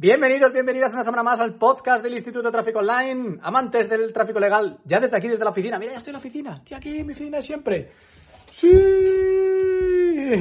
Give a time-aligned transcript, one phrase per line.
[0.00, 3.40] Bienvenidos, bienvenidas una semana más al podcast del Instituto de Tráfico Online.
[3.42, 5.76] Amantes del tráfico legal, ya desde aquí, desde la oficina.
[5.76, 6.56] Mira, ya estoy en la oficina.
[6.58, 7.90] Estoy aquí, mi oficina siempre.
[8.52, 8.70] ¡Sí!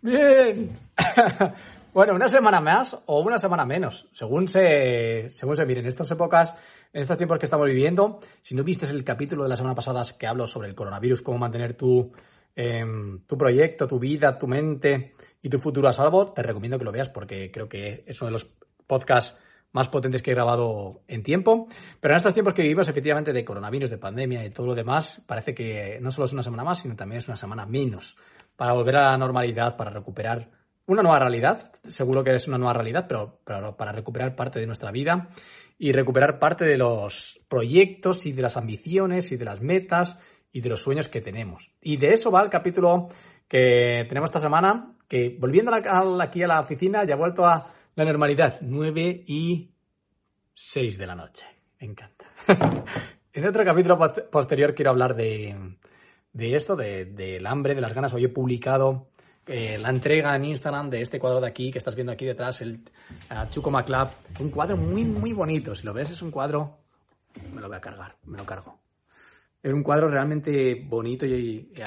[0.00, 0.78] Bien.
[1.92, 5.82] bueno, una semana más o una semana menos, según se, según se miren.
[5.82, 6.54] En estas épocas,
[6.92, 10.04] en estos tiempos que estamos viviendo, si no viste el capítulo de la semana pasada
[10.16, 12.12] que hablo sobre el coronavirus, cómo mantener tu,
[12.54, 16.84] em, tu proyecto, tu vida, tu mente y tu futuro a salvo, te recomiendo que
[16.84, 18.50] lo veas porque creo que es uno de los
[18.86, 19.36] podcasts
[19.72, 21.68] más potentes que he grabado en tiempo.
[22.00, 25.22] Pero en estos tiempos que vivimos, efectivamente, de coronavirus, de pandemia y todo lo demás,
[25.26, 28.16] parece que no solo es una semana más, sino también es una semana menos
[28.56, 30.50] para volver a la normalidad, para recuperar
[30.86, 31.72] una nueva realidad.
[31.88, 35.30] Seguro que es una nueva realidad, pero, pero para recuperar parte de nuestra vida
[35.78, 40.18] y recuperar parte de los proyectos y de las ambiciones y de las metas
[40.52, 41.70] y de los sueños que tenemos.
[41.80, 43.08] Y de eso va el capítulo
[43.50, 48.04] que tenemos esta semana, que volviendo aquí a la oficina ya ha vuelto a la
[48.04, 49.72] normalidad, 9 y
[50.54, 51.46] 6 de la noche.
[51.80, 52.26] Me encanta.
[53.32, 53.98] en otro capítulo
[54.30, 55.76] posterior quiero hablar de,
[56.32, 58.14] de esto, del de, hambre, de las ganas.
[58.14, 59.08] Hoy he publicado
[59.48, 62.60] eh, la entrega en Instagram de este cuadro de aquí, que estás viendo aquí detrás,
[62.60, 62.84] el
[63.48, 64.12] Chuco Maclab.
[64.38, 65.74] Un cuadro muy, muy bonito.
[65.74, 66.78] Si lo ves, es un cuadro...
[67.52, 68.78] Me lo voy a cargar, me lo cargo.
[69.60, 71.82] Es un cuadro realmente bonito y, y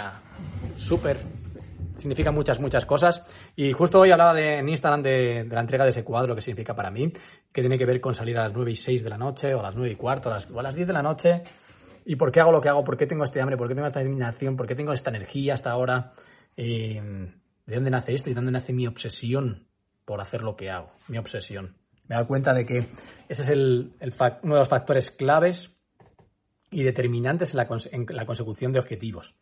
[0.76, 1.20] súper
[1.98, 3.26] significa muchas, muchas cosas.
[3.56, 6.42] Y justo hoy hablaba de, en Instagram de, de, la entrega de ese cuadro que
[6.42, 7.12] significa para mí,
[7.52, 9.60] que tiene que ver con salir a las 9 y 6 de la noche, o
[9.60, 11.44] a las 9 y cuarto, o a las, o a las 10 de la noche.
[12.06, 12.84] ¿Y por qué hago lo que hago?
[12.84, 13.58] ¿Por qué tengo este hambre?
[13.58, 14.58] ¿Por qué tengo esta determinación?
[14.58, 16.14] ¿Por qué tengo esta energía hasta ahora?
[16.56, 18.30] ¿De dónde nace esto?
[18.30, 19.68] ¿Y dónde nace mi obsesión
[20.06, 20.92] por hacer lo que hago?
[21.08, 21.78] Mi obsesión.
[22.08, 22.80] Me he dado cuenta de que
[23.30, 23.94] ese es el,
[24.44, 25.72] uno de los factores claves
[26.70, 29.36] y determinantes la, en la consecución de objetivos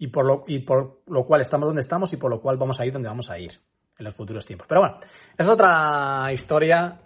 [0.00, 2.80] y por, lo, y por lo cual estamos donde estamos y por lo cual vamos
[2.80, 3.52] a ir donde vamos a ir
[3.98, 4.66] en los futuros tiempos.
[4.66, 4.98] Pero bueno,
[5.36, 7.02] es otra historia.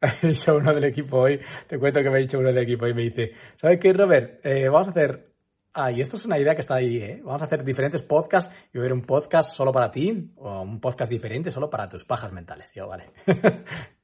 [0.00, 2.62] me ha dicho uno del equipo hoy, te cuento que me ha dicho uno del
[2.62, 4.40] equipo y me dice, ¿sabes qué, Robert?
[4.44, 5.32] Eh, vamos a hacer...
[5.74, 7.20] Ah, y esto es una idea que está ahí, ¿eh?
[7.22, 11.10] Vamos a hacer diferentes podcasts y ver un podcast solo para ti o un podcast
[11.10, 12.72] diferente solo para tus pajas mentales.
[12.74, 13.10] Yo, vale.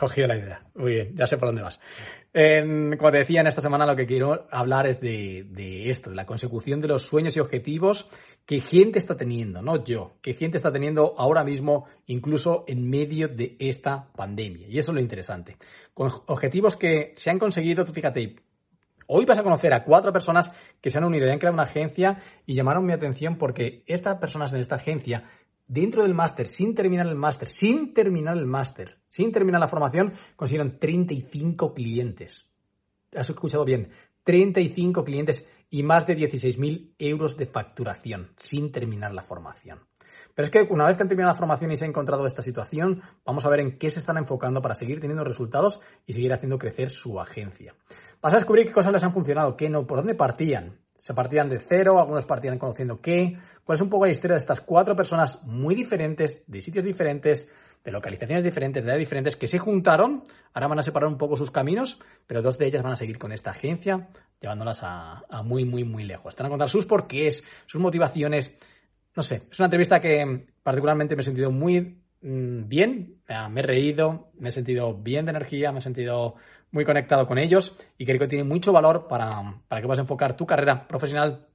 [0.00, 0.62] Cogido la idea.
[0.76, 1.78] Muy bien, ya sé por dónde vas.
[2.32, 6.16] Como te decía, en esta semana lo que quiero hablar es de, de, esto, de
[6.16, 8.08] la consecución de los sueños y objetivos
[8.46, 13.28] que gente está teniendo, no yo, que gente está teniendo ahora mismo, incluso en medio
[13.28, 14.68] de esta pandemia.
[14.68, 15.58] Y eso es lo interesante.
[15.92, 18.36] Con objetivos que se han conseguido, tú fíjate,
[19.06, 20.50] hoy vas a conocer a cuatro personas
[20.80, 24.16] que se han unido y han creado una agencia y llamaron mi atención porque estas
[24.16, 25.24] personas en esta agencia
[25.70, 30.12] dentro del máster, sin terminar el máster, sin terminar el máster, sin terminar la formación,
[30.34, 32.44] consiguieron 35 clientes.
[33.14, 33.90] Has escuchado bien,
[34.24, 39.78] 35 clientes y más de 16.000 euros de facturación, sin terminar la formación.
[40.34, 42.42] Pero es que una vez que han terminado la formación y se ha encontrado esta
[42.42, 46.32] situación, vamos a ver en qué se están enfocando para seguir teniendo resultados y seguir
[46.32, 47.76] haciendo crecer su agencia.
[48.20, 51.48] Vas a descubrir qué cosas les han funcionado, qué no, por dónde partían, se partían
[51.48, 53.38] de cero, algunos partían conociendo qué.
[53.64, 57.50] ¿Cuál es un poco la historia de estas cuatro personas muy diferentes, de sitios diferentes,
[57.82, 60.22] de localizaciones diferentes, de edades diferentes, que se juntaron?
[60.52, 63.18] Ahora van a separar un poco sus caminos, pero dos de ellas van a seguir
[63.18, 64.10] con esta agencia,
[64.42, 66.34] llevándolas a, muy, muy, muy lejos.
[66.34, 68.54] Están a contar sus porqués, sus motivaciones.
[69.16, 73.64] No sé, es una entrevista que particularmente me he sentido muy mmm, bien, me he
[73.64, 76.34] reído, me he sentido bien de energía, me he sentido
[76.72, 80.36] muy conectado con ellos y creo que tiene mucho valor para, para que puedas enfocar
[80.36, 81.48] tu carrera profesional,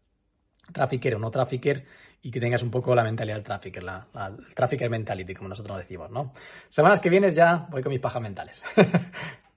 [0.72, 1.86] trafficker o no trafficker,
[2.26, 5.50] y que tengas un poco la mentalidad del trafficker, la, la el trafficker mentality, como
[5.50, 6.34] nosotros decimos, ¿no?
[6.70, 8.60] Semanas que vienes ya voy con mis pajas mentales.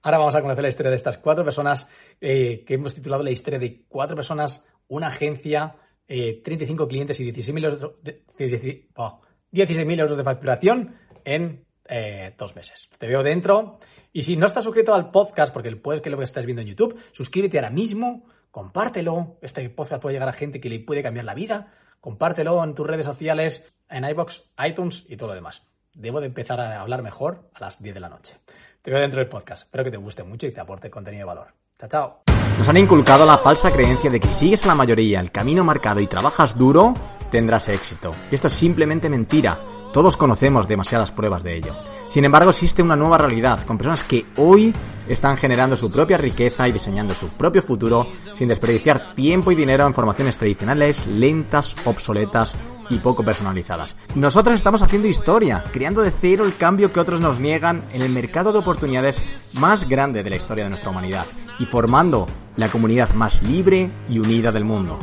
[0.03, 1.89] Ahora vamos a conocer la historia de estas cuatro personas
[2.21, 5.75] eh, que hemos titulado la historia de cuatro personas, una agencia,
[6.07, 9.19] eh, 35 clientes y 16.000 euros de, de, de, oh,
[9.51, 10.95] 16 euros de facturación
[11.25, 12.89] en eh, dos meses.
[12.97, 13.79] Te veo dentro.
[14.13, 16.97] Y si no estás suscrito al podcast, porque puede que lo estés viendo en YouTube,
[17.11, 19.37] suscríbete ahora mismo, compártelo.
[19.41, 21.73] Este podcast puede llegar a gente que le puede cambiar la vida.
[21.99, 25.63] Compártelo en tus redes sociales, en iBox, iTunes y todo lo demás.
[25.93, 28.35] Debo de empezar a hablar mejor a las 10 de la noche.
[28.81, 29.63] Te veo dentro del podcast.
[29.63, 31.47] Espero que te guste mucho y te aporte contenido de valor.
[31.77, 32.21] Chao, chao.
[32.57, 35.63] Nos han inculcado la falsa creencia de que si sigues a la mayoría el camino
[35.63, 36.93] marcado y trabajas duro,
[37.29, 38.15] tendrás éxito.
[38.31, 39.59] Y esto es simplemente mentira.
[39.93, 41.73] Todos conocemos demasiadas pruebas de ello.
[42.09, 44.73] Sin embargo, existe una nueva realidad, con personas que hoy
[45.07, 49.87] están generando su propia riqueza y diseñando su propio futuro sin desperdiciar tiempo y dinero
[49.87, 52.55] en formaciones tradicionales, lentas, obsoletas
[52.89, 53.95] y poco personalizadas.
[54.15, 58.11] Nosotros estamos haciendo historia, creando de cero el cambio que otros nos niegan en el
[58.11, 59.21] mercado de oportunidades
[59.53, 61.25] más grande de la historia de nuestra humanidad
[61.59, 64.99] y formando la comunidad más libre y unida del mundo.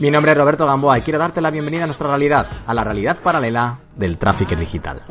[0.00, 2.84] Mi nombre es Roberto Gamboa y quiero darte la bienvenida a nuestra realidad, a la
[2.84, 5.02] realidad paralela del tráfico digital.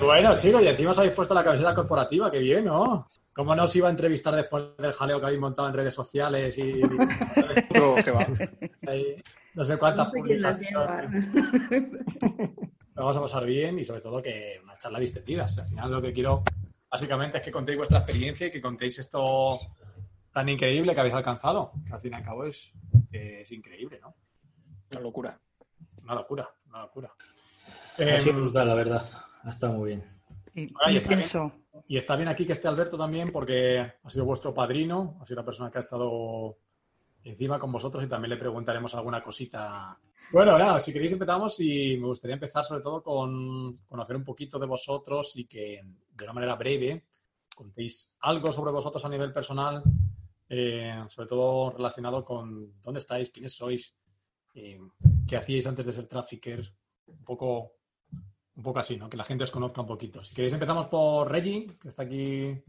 [0.00, 3.06] Bueno, chicos, y encima os habéis puesto la camiseta corporativa, qué bien, ¿no?
[3.34, 6.56] ¿Cómo no os iba a entrevistar después del jaleo que habéis montado en redes sociales
[6.56, 6.80] y...
[7.74, 7.96] No,
[9.54, 11.02] no sé No cuántas quién las lleva.
[12.96, 15.44] Lo vamos a pasar bien y sobre todo que una charla distendida.
[15.44, 16.42] O sea, al final lo que quiero
[16.90, 19.58] básicamente es que contéis vuestra experiencia y que contéis esto
[20.32, 21.72] tan increíble que habéis alcanzado.
[21.86, 22.72] Que al fin y al cabo es,
[23.12, 24.14] es increíble, ¿no?
[24.92, 25.38] Una locura.
[26.02, 27.12] Una locura, una locura.
[27.98, 29.04] Ha sido Em, brutal, la verdad.
[29.42, 30.04] Ha estado muy bien.
[30.54, 31.52] y- Ahí está bien.
[31.88, 35.36] Y está bien aquí que esté Alberto también porque ha sido vuestro padrino, ha sido
[35.40, 36.56] la persona que ha estado
[37.30, 39.98] encima con vosotros y también le preguntaremos alguna cosita.
[40.32, 44.58] Bueno, nada, si queréis empezamos y me gustaría empezar sobre todo con conocer un poquito
[44.58, 47.06] de vosotros y que de una manera breve
[47.54, 49.82] contéis algo sobre vosotros a nivel personal,
[50.48, 53.94] eh, sobre todo relacionado con dónde estáis, quiénes sois,
[54.54, 54.80] eh,
[55.26, 56.72] qué hacíais antes de ser trafficker,
[57.06, 57.72] un poco
[58.56, 59.08] un poco así, ¿no?
[59.08, 60.24] Que la gente os conozca un poquito.
[60.24, 62.62] Si queréis empezamos por Reggie, que está aquí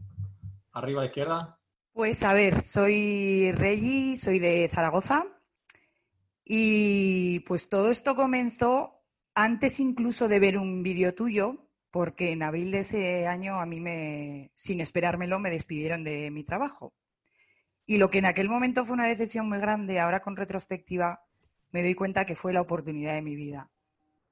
[0.72, 1.58] arriba a la izquierda.
[1.98, 5.26] Pues a ver, soy Regi, soy de Zaragoza
[6.44, 9.02] y pues todo esto comenzó
[9.34, 13.80] antes incluso de ver un vídeo tuyo, porque en abril de ese año a mí
[13.80, 16.94] me, sin esperármelo, me despidieron de mi trabajo.
[17.84, 21.24] Y lo que en aquel momento fue una decepción muy grande, ahora con retrospectiva
[21.72, 23.72] me doy cuenta que fue la oportunidad de mi vida,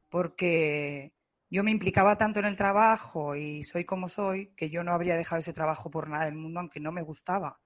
[0.08, 1.15] porque
[1.48, 5.16] yo me implicaba tanto en el trabajo y soy como soy que yo no habría
[5.16, 7.60] dejado ese trabajo por nada del mundo, aunque no me gustaba.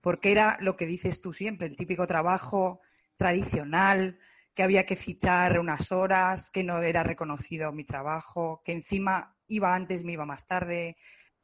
[0.00, 2.80] Porque era lo que dices tú siempre, el típico trabajo
[3.16, 4.18] tradicional,
[4.54, 9.74] que había que fichar unas horas, que no era reconocido mi trabajo, que encima iba
[9.74, 10.96] antes, me iba más tarde.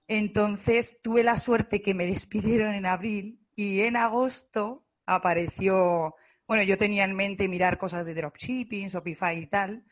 [0.06, 6.14] Entonces tuve la suerte que me despidieron en abril y en agosto apareció,
[6.46, 9.84] bueno, yo tenía en mente mirar cosas de dropshipping, Shopify y tal,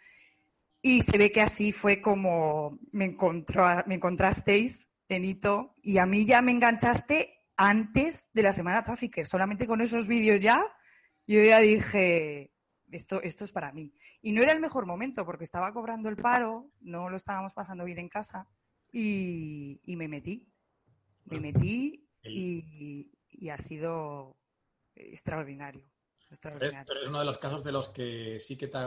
[0.80, 6.24] y se ve que así fue como me, encontró, me encontrasteis, Benito, y a mí
[6.26, 9.26] ya me enganchaste antes de la semana Trafficker.
[9.26, 10.62] Solamente con esos vídeos ya,
[11.26, 12.52] yo ya dije,
[12.90, 13.92] esto, esto es para mí.
[14.22, 17.84] Y no era el mejor momento porque estaba cobrando el paro, no lo estábamos pasando
[17.84, 18.48] bien en casa
[18.92, 20.46] y, y me metí.
[21.24, 24.38] Me metí y, y ha sido
[24.94, 25.84] extraordinario.
[26.30, 26.84] Extraordinario.
[26.86, 28.78] tú eres uno de los casos de los que sí que te,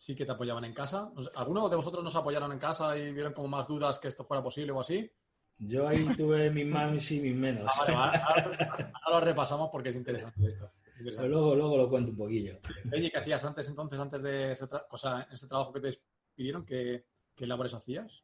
[0.00, 1.12] sí que te apoyaban en casa.
[1.36, 4.42] ¿Alguno de vosotros nos apoyaron en casa y vieron como más dudas que esto fuera
[4.42, 5.10] posible o así?
[5.58, 7.70] Yo ahí tuve mis más y mis menos.
[7.78, 8.18] Ah, vale, vale.
[8.18, 10.72] Ahora, ahora lo repasamos porque es interesante esto.
[10.98, 12.58] Es Pero luego, luego lo cuento un poquillo.
[12.90, 15.90] Oye, ¿qué hacías antes entonces, antes de ese, tra- o sea, ese trabajo que te
[16.34, 16.64] pidieron?
[16.64, 17.04] ¿Qué,
[17.34, 18.22] qué labores hacías?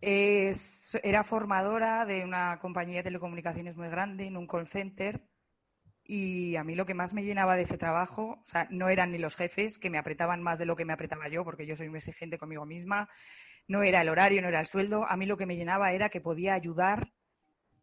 [0.00, 5.20] Es- era formadora de una compañía de telecomunicaciones muy grande en un call center
[6.14, 9.12] y a mí lo que más me llenaba de ese trabajo, o sea, no eran
[9.12, 11.74] ni los jefes que me apretaban más de lo que me apretaba yo, porque yo
[11.74, 13.08] soy muy exigente conmigo misma,
[13.66, 16.10] no era el horario, no era el sueldo, a mí lo que me llenaba era
[16.10, 17.14] que podía ayudar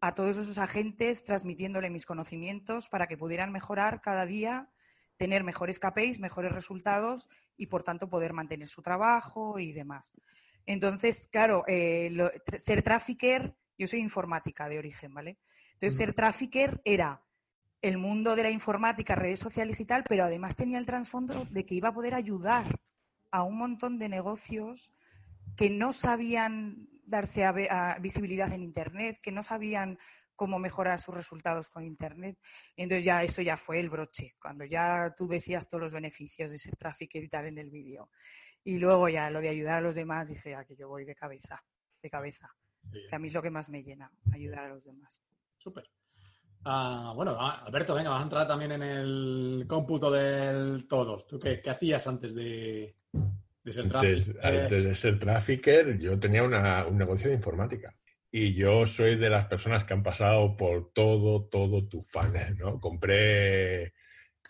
[0.00, 4.70] a todos esos agentes transmitiéndole mis conocimientos para que pudieran mejorar cada día,
[5.16, 10.14] tener mejores KPIs, mejores resultados y por tanto poder mantener su trabajo y demás.
[10.66, 15.38] Entonces, claro, eh, lo- ser trafficker, yo soy informática de origen, ¿vale?
[15.72, 17.20] Entonces, ser trafficker era
[17.82, 21.64] el mundo de la informática, redes sociales y tal, pero además tenía el trasfondo de
[21.64, 22.80] que iba a poder ayudar
[23.30, 24.94] a un montón de negocios
[25.56, 29.98] que no sabían darse a, visibilidad en Internet, que no sabían
[30.36, 32.38] cómo mejorar sus resultados con Internet.
[32.76, 36.58] Entonces ya eso ya fue el broche, cuando ya tú decías todos los beneficios de
[36.58, 38.10] ser trafficker y tal en el vídeo.
[38.62, 41.14] Y luego ya lo de ayudar a los demás, dije, a que yo voy de
[41.14, 41.62] cabeza,
[42.02, 42.54] de cabeza.
[43.08, 45.20] Que a mí es lo que más me llena, ayudar a los demás.
[45.58, 45.84] Súper.
[46.64, 51.18] Ah, bueno, ah, Alberto, venga, vas a entrar también en el cómputo del todo.
[51.28, 52.96] ¿Tú qué, qué hacías antes de,
[53.64, 54.44] de ser Antes, trafficker?
[54.44, 57.96] antes de ser trafficker, yo tenía una- un negocio de informática.
[58.30, 62.78] Y yo soy de las personas que han pasado por todo, todo tu funnel, ¿no?
[62.78, 63.94] Compré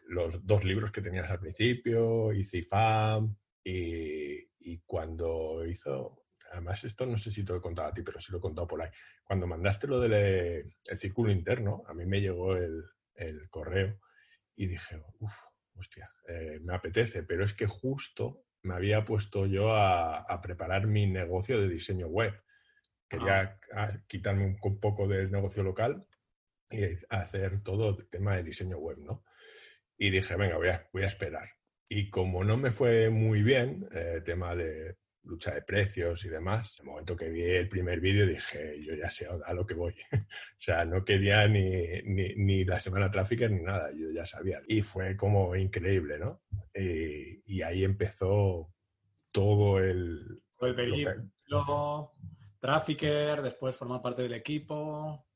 [0.09, 6.20] los dos libros que tenías al principio, hice IFAM, y, y cuando hizo,
[6.51, 8.43] además esto no sé si te lo he contado a ti, pero sí lo he
[8.43, 8.91] contado por ahí.
[9.25, 14.01] Cuando mandaste lo del eh, el círculo interno, a mí me llegó el, el correo
[14.57, 15.35] y dije, uff,
[15.75, 20.87] hostia, eh, me apetece, pero es que justo me había puesto yo a, a preparar
[20.87, 22.35] mi negocio de diseño web.
[23.09, 26.07] Quería ah, quitarme un co- poco del negocio local
[26.71, 29.25] y hacer todo el tema de diseño web, ¿no?
[29.99, 31.51] Y dije, venga, voy a, voy a esperar.
[31.89, 36.77] Y como no me fue muy bien, eh, tema de lucha de precios y demás,
[36.81, 39.95] el momento que vi el primer vídeo dije, yo ya sé a lo que voy.
[40.13, 44.61] o sea, no quería ni, ni, ni la semana trafficker ni nada, yo ya sabía.
[44.67, 46.43] Y fue como increíble, ¿no?
[46.75, 48.73] Y, y ahí empezó
[49.31, 50.43] todo el...
[50.57, 52.13] Todo el periplo,
[52.59, 55.27] trafficker, después formar parte del equipo.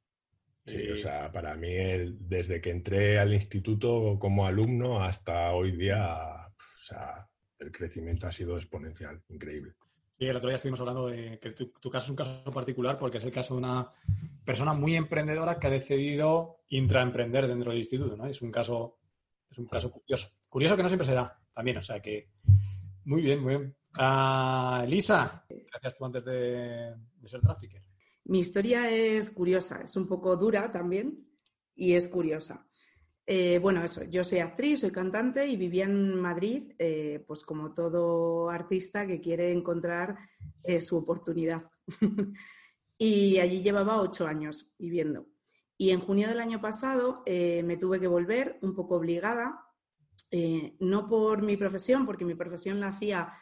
[0.67, 5.53] Sí, y- o sea, para mí, el- desde que entré al instituto como alumno hasta
[5.53, 7.29] hoy día, o sea,
[7.65, 9.75] el crecimiento ha sido exponencial, increíble.
[10.19, 12.99] Sí, el otro día estuvimos hablando de que tu, tu caso es un caso particular
[12.99, 13.91] porque es el caso de una
[14.45, 18.27] persona muy emprendedora que ha decidido intraemprender dentro del instituto, ¿no?
[18.27, 18.99] Es un caso,
[19.51, 20.29] es un caso curioso.
[20.49, 22.31] Curioso que no siempre se da también, o sea que
[23.05, 23.77] muy bien, muy bien.
[23.95, 27.83] Ah, Elisa, gracias tú antes de, de ser trafficker.
[28.25, 31.27] Mi historia es curiosa, es un poco dura también
[31.75, 32.67] y es curiosa.
[33.27, 37.73] Eh, bueno, eso, yo soy actriz, soy cantante y vivía en Madrid, eh, pues como
[37.73, 40.17] todo artista que quiere encontrar
[40.63, 41.63] eh, su oportunidad.
[42.99, 45.27] y allí llevaba ocho años viviendo.
[45.77, 49.67] Y en junio del año pasado me tuve que volver un poco obligada,
[50.79, 53.33] no por mi profesión, porque mi profesión la hacía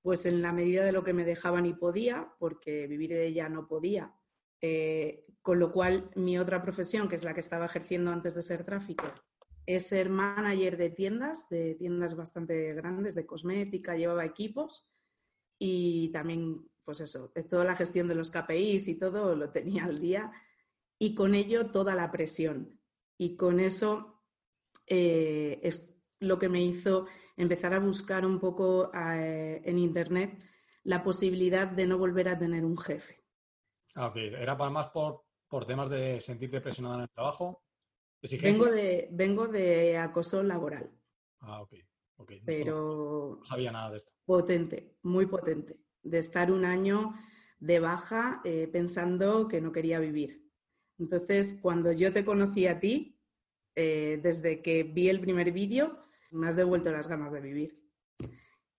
[0.00, 3.48] pues en la medida de lo que me dejaban y podía, porque vivir de ella
[3.48, 4.14] no podía.
[4.60, 8.42] Eh, con lo cual, mi otra profesión, que es la que estaba ejerciendo antes de
[8.42, 9.06] ser tráfico,
[9.64, 14.88] es ser manager de tiendas, de tiendas bastante grandes, de cosmética, llevaba equipos
[15.58, 20.00] y también, pues eso, toda la gestión de los KPIs y todo lo tenía al
[20.00, 20.32] día
[20.98, 22.80] y con ello toda la presión.
[23.18, 24.22] Y con eso
[24.86, 30.42] eh, es lo que me hizo empezar a buscar un poco eh, en Internet
[30.84, 33.22] la posibilidad de no volver a tener un jefe.
[33.94, 37.62] Ah, ok, era para más por, por temas de sentirte presionada en el trabajo.
[38.42, 40.90] Vengo de, vengo de acoso laboral,
[41.40, 41.74] Ah, ok,
[42.16, 42.30] ok.
[42.32, 44.12] No, pero no sabía nada de esto.
[44.24, 47.14] potente, muy potente, de estar un año
[47.60, 50.44] de baja eh, pensando que no quería vivir.
[50.98, 53.20] Entonces, cuando yo te conocí a ti,
[53.76, 57.80] eh, desde que vi el primer vídeo, me has devuelto las ganas de vivir.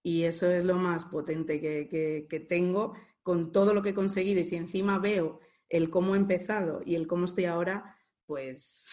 [0.03, 2.93] Y eso es lo más potente que, que- que tengo
[3.29, 4.41] con todo lo que he conseguido.
[4.41, 7.95] Y si encima veo el cómo he empezado y el cómo estoy ahora,
[8.25, 8.83] pues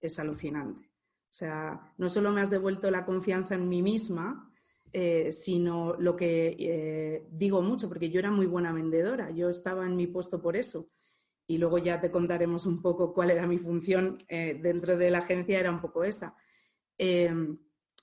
[0.00, 0.88] es alucinante.
[0.88, 4.52] O sea, no solo me has devuelto la confianza en mí misma,
[4.92, 9.86] eh, sino lo que eh, digo mucho, porque yo era muy buena vendedora, yo estaba
[9.86, 10.90] en mi puesto por eso.
[11.46, 15.18] Y luego ya te contaremos un poco cuál era mi función eh, dentro de la
[15.18, 16.34] agencia, era un poco esa.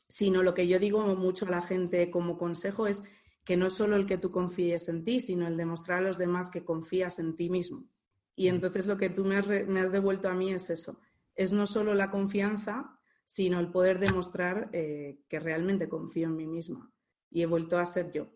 [0.07, 3.03] Sino lo que yo digo mucho a la gente como consejo es
[3.43, 6.50] que no solo el que tú confíes en ti, sino el demostrar a los demás
[6.50, 7.85] que confías en ti mismo.
[8.35, 11.00] Y entonces lo que tú me has, re- me has devuelto a mí es eso,
[11.35, 16.47] es no solo la confianza, sino el poder demostrar eh, que realmente confío en mí
[16.47, 16.91] misma.
[17.29, 18.27] Y he vuelto a ser yo.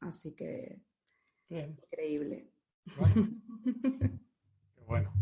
[0.00, 0.80] Así que
[1.48, 2.50] Bien, increíble.
[3.98, 5.12] qué bueno.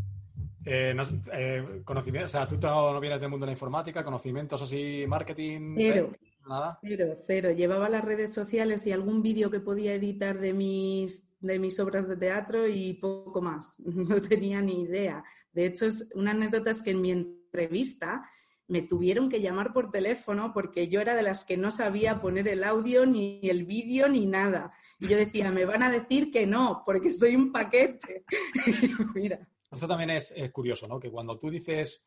[0.65, 4.61] Eh, no- eh, conocimiento, o sea, tú no vienes del mundo de la informática, conocimientos
[4.63, 6.13] así, marketing, Cero.
[6.49, 6.79] Nada.
[6.83, 7.51] Cero, cero.
[7.53, 12.09] Llevaba las redes sociales y algún vídeo que podía editar de mis, de mis obras
[12.09, 13.77] de teatro y poco más.
[13.85, 15.23] No tenía ni idea.
[15.53, 18.29] De hecho, es, una anécdota es que en mi entrevista
[18.69, 22.47] me tuvieron que llamar por teléfono porque yo era de las que no sabía poner
[22.49, 24.71] el audio, ni el vídeo, ni nada.
[25.01, 28.25] Y yo decía, me van a decir que no, porque soy un paquete.
[29.15, 31.01] Mira, Esto también es, curioso, ¿no?
[31.01, 32.05] Que cuando tú dices,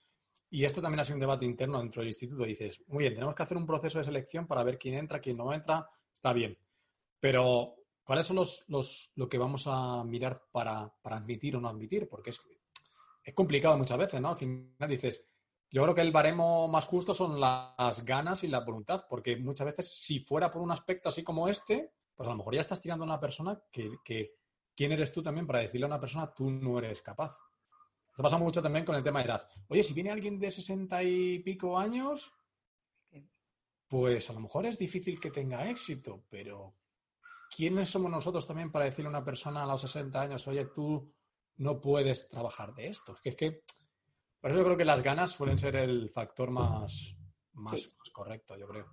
[0.53, 3.33] y esto también ha sido un debate interno dentro del instituto, dices, muy bien, tenemos
[3.33, 6.59] que hacer un proceso de selección para ver quién entra, quién no entra, está bien.
[7.21, 11.69] Pero, ¿cuáles son los, los lo que vamos a mirar para, para admitir o no
[11.69, 12.09] admitir?
[12.09, 12.41] Porque es,
[13.23, 14.27] es complicado muchas veces, ¿no?
[14.27, 15.23] Al final dices,
[15.69, 19.67] yo creo que el baremo más justo son las ganas y la voluntad, porque muchas
[19.67, 22.81] veces si fuera por un aspecto así como este, pues a lo mejor ya estás
[22.81, 24.35] tirando a una persona que, que
[24.75, 27.37] ¿quién eres tú también para decirle a una persona tú no eres capaz?
[28.11, 29.49] Esto pasa mucho también con el tema de edad.
[29.69, 32.31] Oye, si viene alguien de sesenta y pico años,
[33.87, 36.75] pues a lo mejor es difícil que tenga éxito, pero
[37.55, 41.13] ¿quiénes somos nosotros también para decirle a una persona a los 60 años, oye, tú
[41.57, 43.13] no puedes trabajar de esto?
[43.13, 43.63] Es que, es que
[44.39, 47.15] por eso yo creo que las ganas suelen ser el factor más,
[47.53, 47.95] más, Sí.
[47.97, 48.87] más correcto, yo creo.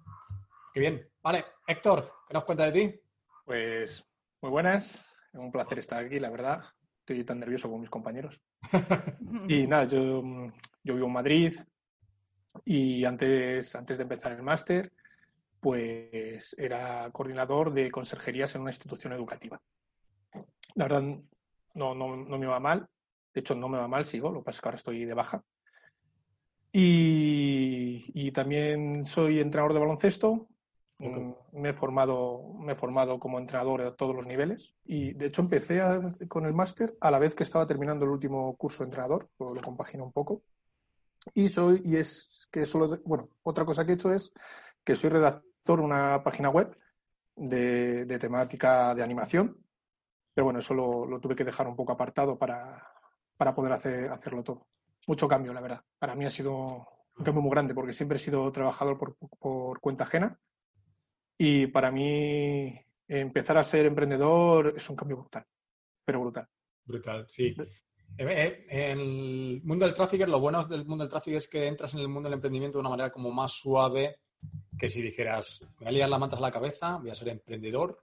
[0.72, 1.10] Qué bien.
[1.22, 3.00] Vale, Héctor, ¿qué nos cuenta de ti?
[3.44, 4.04] Pues
[4.42, 4.96] muy buenas,
[5.32, 6.64] es un placer estar aquí, la verdad.
[7.00, 8.40] Estoy tan nervioso como mis compañeros.
[9.48, 10.52] Y nada, yo, mm,
[10.84, 11.54] yo vivo en Madrid
[12.64, 14.92] y antes, antes de empezar el máster,
[15.60, 19.60] pues era coordinador de conserjerías en una institución educativa.
[20.74, 21.02] La verdad,
[21.74, 22.88] no, no, no me va mal.
[23.34, 25.14] De hecho, no me va mal, sigo, lo que pasa es que ahora estoy de
[25.14, 25.42] baja.
[26.72, 30.47] Y, y también soy entrenador de baloncesto.
[31.00, 31.16] Ok.
[31.16, 35.26] Mm, Me he formado, me he formado como entrenador a todos los niveles y de
[35.26, 38.78] hecho empecé a- con el máster a la vez que estaba terminando el último curso
[38.82, 40.42] de entrenador, pues lo compagino un poco.
[41.34, 44.32] Y soy, y es que solo, bueno, otra cosa que he hecho es
[44.84, 46.76] que soy redactor de una página web
[47.36, 49.56] de, de temática de animación.
[50.34, 52.82] Pero bueno, eso lo, lo tuve que dejar un poco apartado para,
[53.36, 54.66] para poder hacer, hacerlo todo.
[55.06, 55.82] Mucho cambio, la verdad.
[55.98, 56.54] Para mí ha sido
[57.18, 60.38] un cambio muy grande porque siempre he sido trabajador por, por cuenta ajena
[61.38, 62.74] y para mí
[63.06, 65.44] empezar a ser emprendedor es un cambio brutal,
[66.04, 66.48] pero brutal.
[66.84, 67.54] Brutal, sí.
[68.16, 71.66] Eh, eh, En el mundo del tráfico, lo bueno del mundo del tráfico es que
[71.66, 74.18] entras en el mundo del emprendimiento de una manera como más suave
[74.78, 77.28] que si dijeras, me voy a liar las mantas a la cabeza, voy a ser
[77.28, 78.02] emprendedor,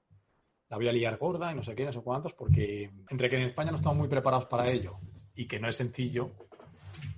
[0.70, 3.38] la voy a liar gorda y no sé qué, no sé cuántos, porque entre que
[3.38, 4.98] en España no estamos muy preparados para ello
[5.34, 6.32] y que no es sencillo,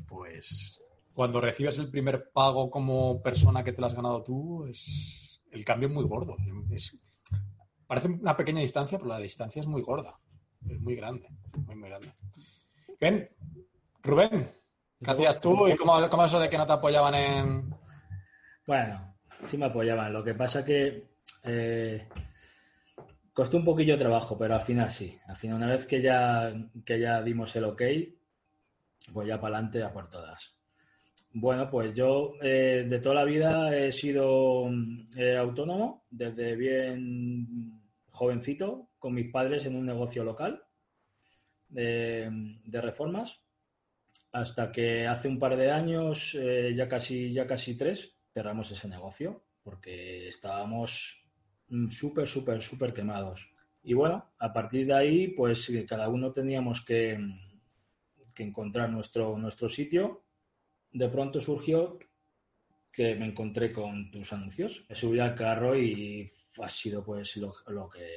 [0.08, 0.82] pues
[1.14, 5.66] cuando recibes el primer pago como persona que te lo has ganado tú, es, el
[5.66, 6.36] cambio es muy gordo.
[7.88, 10.20] Parece una pequeña distancia, pero la distancia es muy gorda.
[10.68, 11.28] Es muy grande,
[11.66, 12.14] muy, muy grande.
[13.00, 13.30] Bien,
[14.04, 14.52] Rubén,
[15.04, 17.76] ¿qué hacías tú y cómo, cómo eso de que no te apoyaban en...
[18.66, 20.12] Bueno, sí me apoyaban.
[20.12, 21.08] Lo que pasa que
[21.44, 22.08] eh,
[23.34, 25.18] costó un poquillo de trabajo, pero al final sí.
[25.28, 26.54] Al final, una vez que ya,
[26.86, 27.82] que ya dimos el ok,
[29.14, 30.57] pues ya para adelante a por todas.
[31.40, 34.68] Bueno, pues yo eh, de toda la vida he sido
[35.16, 37.80] eh, autónomo, desde bien
[38.10, 40.64] jovencito, con mis padres en un negocio local
[41.70, 42.28] de,
[42.66, 43.40] de reformas,
[44.34, 48.88] hasta que hace un par de años, eh, ya casi, ya casi tres, cerramos ese
[48.88, 51.24] negocio, porque estábamos
[51.70, 53.54] mm, súper, súper, súper quemados.
[53.84, 57.16] Y bueno, a partir de ahí, pues eh, cada uno teníamos que,
[58.34, 60.24] que encontrar nuestro, nuestro sitio.
[60.92, 62.00] De pronto surgió
[62.98, 64.84] que me encontré con tus anuncios.
[64.90, 66.28] Me subí al carro y
[66.60, 67.54] ha sido pues lo,
[67.92, 68.10] que,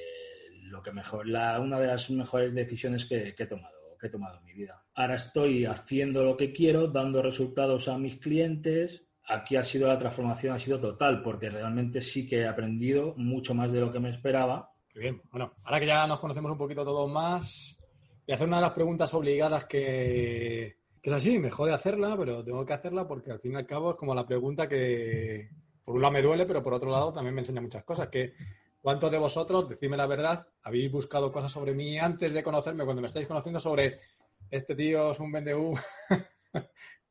[0.62, 4.11] lo que mejor, la, una de las mejores decisiones que, que he tomado, que he
[4.11, 4.83] tomado en mi vida.
[4.95, 9.05] Ahora estoy haciendo lo que quiero, dando resultados a mis clientes.
[9.29, 13.55] Aquí ha sido la transformación, ha sido total, porque realmente sí que he aprendido mucho
[13.55, 14.73] más de lo que me esperaba.
[14.89, 15.21] Qué bien.
[15.31, 17.78] Bueno, ahora que ya nos conocemos un poquito todos más,
[18.26, 22.17] voy a hacer una de las preguntas obligadas que, que es así, me jode hacerla,
[22.17, 25.50] pero tengo que hacerla porque al fin y al cabo es como la pregunta que
[25.84, 28.08] por un lado me duele, pero por otro lado también me enseña muchas cosas.
[28.08, 28.34] Que
[28.82, 33.02] ¿Cuántos de vosotros, decidme la verdad, habéis buscado cosas sobre mí antes de conocerme, cuando
[33.02, 34.00] me estáis conociendo sobre
[34.50, 35.75] este tío es un vendehú?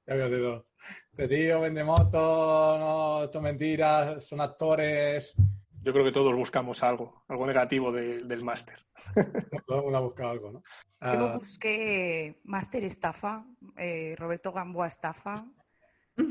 [0.07, 0.65] ya veo.
[1.11, 5.35] Este tío vende motos, no, esto es mentira, son actores.
[5.81, 8.75] Yo creo que todos buscamos algo, algo negativo de- del máster.
[9.67, 10.59] Todo el mundo ha buscado algo, ¿no?
[11.01, 13.45] Yo Ah, busqué Master Estafa,
[13.77, 15.45] eh, Roberto Gamboa Estafa.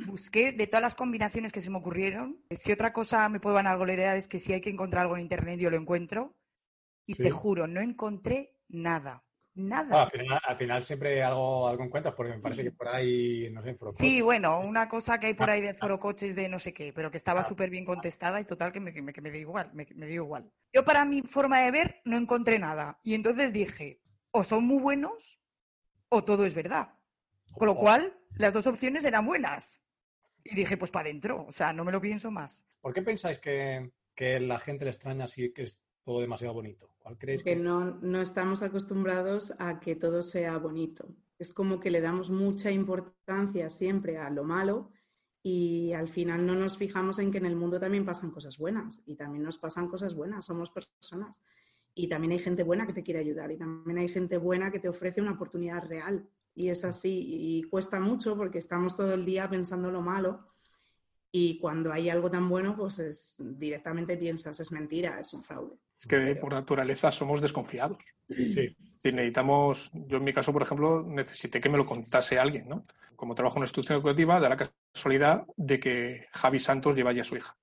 [0.07, 2.43] Busqué de todas las combinaciones que se me ocurrieron.
[2.51, 5.59] Si otra cosa me puede vanagloriar es que si hay que encontrar algo en internet
[5.59, 6.35] yo lo encuentro.
[7.07, 7.23] Y Sí.
[7.23, 9.25] te juro, no encontré nada.
[9.59, 10.03] Bueno, Nada.
[10.05, 13.63] al, final, al final siempre algo, algo encuentras, porque me parece que por ahí, no
[13.63, 15.37] sé, Sí, bueno, una cosa que hay Ah.
[15.37, 18.41] por ahí de foro coches de no sé qué, pero que estaba súper bien contestada
[18.41, 20.51] y total que me, que me, que me dio igual, me, me dio igual.
[20.73, 24.81] Yo para mi forma de ver no encontré nada y entonces dije, o son muy
[24.81, 25.41] buenos
[26.09, 26.95] o todo es verdad.
[27.53, 29.83] Con lo cual, las dos opciones eran buenas.
[30.45, 32.67] Y dije, pues para adentro, o sea, no me lo pienso más.
[32.81, 36.89] ¿Por qué pensáis que, que la gente le extraña así que es todo demasiado bonito?
[37.01, 41.15] ¿Cuál creéis Que que no, no estamos acostumbrados a que todo sea bonito.
[41.39, 44.91] Es como que le damos mucha importancia siempre a lo malo
[45.43, 49.03] y al final no nos fijamos en que en el mundo también pasan cosas buenas
[49.05, 51.43] y también nos pasan cosas buenas, somos personas.
[51.95, 54.79] Y también hay gente buena que te quiere ayudar y también hay gente buena que
[54.79, 56.27] te ofrece una oportunidad real.
[56.55, 60.41] Y es así y cuesta mucho porque estamos todo el día pensando lo malo
[61.31, 65.77] y cuando hay algo tan bueno, pues es, directamente piensas, es mentira, es un fraude.
[65.99, 67.99] Es que por naturaleza somos desconfiados.
[68.29, 72.69] Sí, Y necesitamos, yo en mi caso, por ejemplo, necesité que me lo contase alguien,
[72.69, 72.85] ¿no?
[73.17, 77.23] Como trabajo en una institución educativa, da la casualidad de que Javi Santos lleva ya
[77.23, 77.57] a su hija.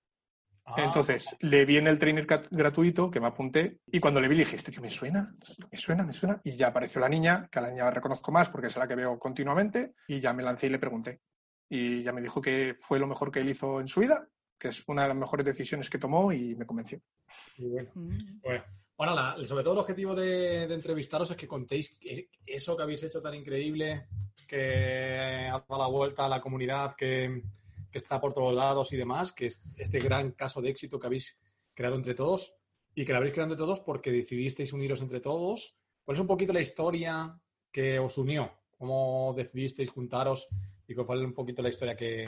[0.66, 4.36] Ah, Entonces, le vi en el trainer gratuito, que me apunté, y cuando le vi,
[4.36, 5.34] le dije, este tío me suena,
[5.72, 6.42] me suena, me suena.
[6.44, 8.88] Y ya apareció la niña, que a la niña la reconozco más porque es la
[8.88, 11.22] que veo continuamente, y ya me lancé y le pregunté.
[11.70, 14.70] Y ya me dijo que fue lo mejor que él hizo en su vida, que
[14.70, 17.02] es una de las mejores decisiones que tomó y me convenció.
[17.58, 17.92] muy bueno.
[17.96, 18.40] Mm.
[18.44, 18.64] Bueno,
[18.98, 22.84] bueno, la- sobre todo el objetivo de, de entrevistaros es que contéis que- eso que
[22.84, 24.08] habéis hecho tan increíble,
[24.48, 27.42] que ha dado la vuelta a la comunidad, que,
[27.92, 31.08] que está por todos lados y demás, que es este gran caso de éxito que
[31.08, 31.38] habéis
[31.74, 32.56] creado entre todos
[32.94, 35.76] y que lo habéis creado entre todos porque decidisteis uniros entre todos.
[36.04, 37.38] ¿Cuál es un poquito la historia
[37.72, 38.52] que os unió?
[38.78, 40.48] ¿Cómo decidisteis juntaros
[40.88, 42.24] y cuál fue un poquito la historia que,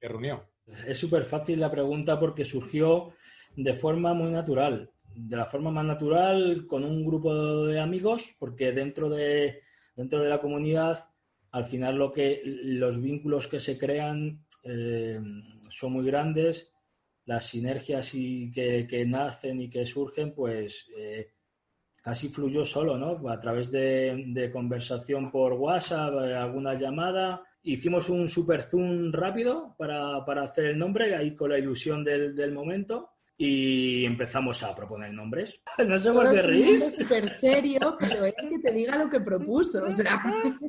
[0.00, 0.44] que reunió?
[0.86, 3.12] Es súper fácil la pregunta porque surgió
[3.56, 4.90] de forma muy natural.
[5.14, 9.60] De la forma más natural, con un grupo de amigos, porque dentro de,
[9.94, 11.06] dentro de la comunidad,
[11.50, 15.20] al final lo que, los vínculos que se crean eh,
[15.68, 16.72] son muy grandes
[17.24, 21.28] las sinergias y que, que nacen y que surgen, pues eh,
[22.02, 23.28] casi fluyó solo, ¿no?
[23.28, 27.44] A través de, de conversación por WhatsApp, alguna llamada.
[27.64, 32.34] Hicimos un super zoom rápido para, para hacer el nombre, ahí con la ilusión del,
[32.34, 33.10] del momento.
[33.36, 35.60] Y empezamos a proponer nombres.
[35.78, 36.64] No sé por qué Todos reís.
[36.64, 39.84] siendo súper serio, pero él que te diga lo que propuso.
[39.84, 40.22] O sea,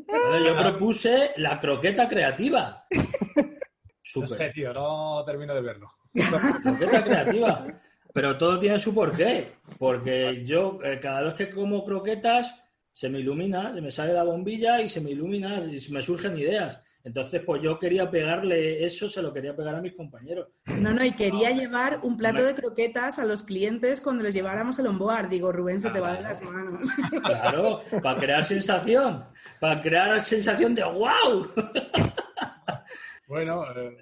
[0.08, 2.86] Bueno, yo propuse la croqueta creativa.
[4.02, 4.38] Súper.
[4.38, 5.92] serio, no termino de verlo.
[6.14, 7.68] Croqueta creativa.
[8.14, 9.54] Pero todo tiene su porqué.
[9.78, 12.54] Porque yo, eh, cada vez que como croquetas,
[12.94, 16.02] se me ilumina, se me sale la bombilla y se me ilumina y se me
[16.02, 16.80] surgen ideas.
[17.04, 20.48] Entonces, pues yo quería pegarle eso, se lo quería pegar a mis compañeros.
[20.68, 24.80] no, no, y quería llevar un plato de croquetas a los clientes cuando les lleváramos
[24.80, 25.28] el onboard.
[25.28, 26.88] Digo, Rubén, se te va de las manos.
[27.24, 29.26] Claro, para crear sensación,
[29.60, 31.52] para crear sensación de wow.
[33.28, 33.98] Bueno, eh,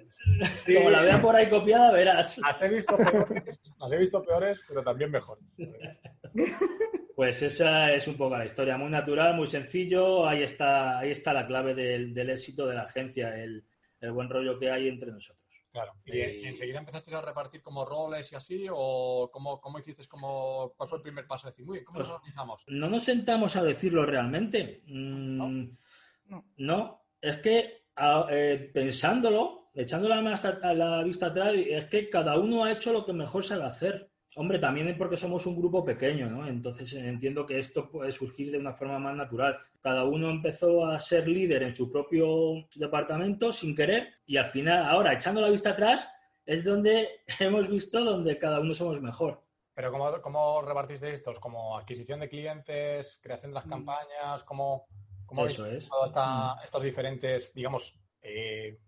[0.76, 2.38] Como la veas por ahí copiada, verás.
[2.38, 5.44] las he visto peores, las he visto peores, pero también mejores.
[7.14, 10.26] Pues esa es un poco la historia, muy natural, muy sencillo.
[10.26, 13.64] Ahí está, ahí está la clave del, del éxito de la agencia, el,
[14.00, 15.42] el buen rollo que hay entre nosotros.
[15.72, 15.92] Claro.
[16.04, 18.66] ¿Y Eh, enseguida empezaste a repartir como roles y así?
[18.70, 20.06] ¿O cómo, cómo hiciste?
[20.06, 21.48] Como, ¿Cuál fue el primer paso?
[21.48, 22.62] Decir, muy bien, ¿cómo nos organizamos?
[22.68, 24.82] No nos sentamos a decirlo realmente.
[24.86, 25.68] Mm,
[26.26, 26.44] No.
[26.56, 30.20] no, es que a- eh, pensándolo, echando la,
[30.74, 34.10] la vista atrás, es que cada uno ha hecho lo que mejor sabe hacer.
[34.36, 36.46] Hombre, también es porque somos un grupo pequeño, ¿no?
[36.48, 39.58] Entonces eh, entiendo que esto puede surgir de una forma más natural.
[39.82, 44.86] Cada uno empezó a ser líder en su propio departamento sin querer y al final,
[44.86, 46.08] ahora, echando la vista atrás,
[46.46, 47.08] es donde
[47.40, 49.42] hemos visto donde cada uno somos mejor.
[49.74, 51.38] Pero ¿cómo, cómo repartiste estos?
[51.38, 54.42] ¿Como adquisición de clientes, creación de las campañas?
[54.44, 54.86] ¿Cómo,
[55.26, 55.84] cómo habéis Eso es.
[55.84, 58.78] llevado esta- estos diferentes, digamos, eh,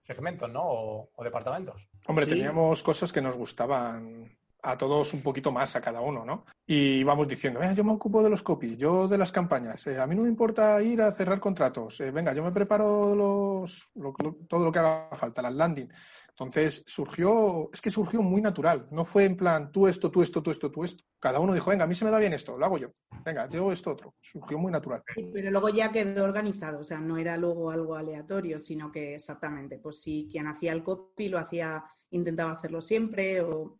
[0.00, 0.62] segmentos, ¿no?
[0.62, 1.88] O, o departamentos.
[2.06, 2.30] Hombre, Sí.
[2.32, 6.44] teníamos cosas que nos gustaban a todos un poquito más a cada uno, ¿no?
[6.66, 10.00] Y íbamos diciendo, "Venga, yo me ocupo de los copies, yo de las campañas, eh,
[10.00, 13.90] a mí no me importa ir a cerrar contratos, eh, venga, yo me preparo los,
[13.94, 15.88] lo- lo- todo lo que haga falta, las landing.
[16.30, 20.42] Entonces surgió, es que surgió muy natural, no fue en plan tú esto, tú esto,
[20.42, 21.04] tú esto, tú esto.
[21.20, 22.88] Cada uno dijo, venga, a mí se me da bien esto, lo hago yo.
[23.24, 24.14] Venga, yo esto otro.
[24.20, 25.02] Surgió muy natural.
[25.32, 29.78] Pero luego ya quedó organizado, o sea, no era luego algo aleatorio, sino que exactamente,
[29.78, 33.78] pues si quien hacía el copy lo hacía, intentaba hacerlo siempre, o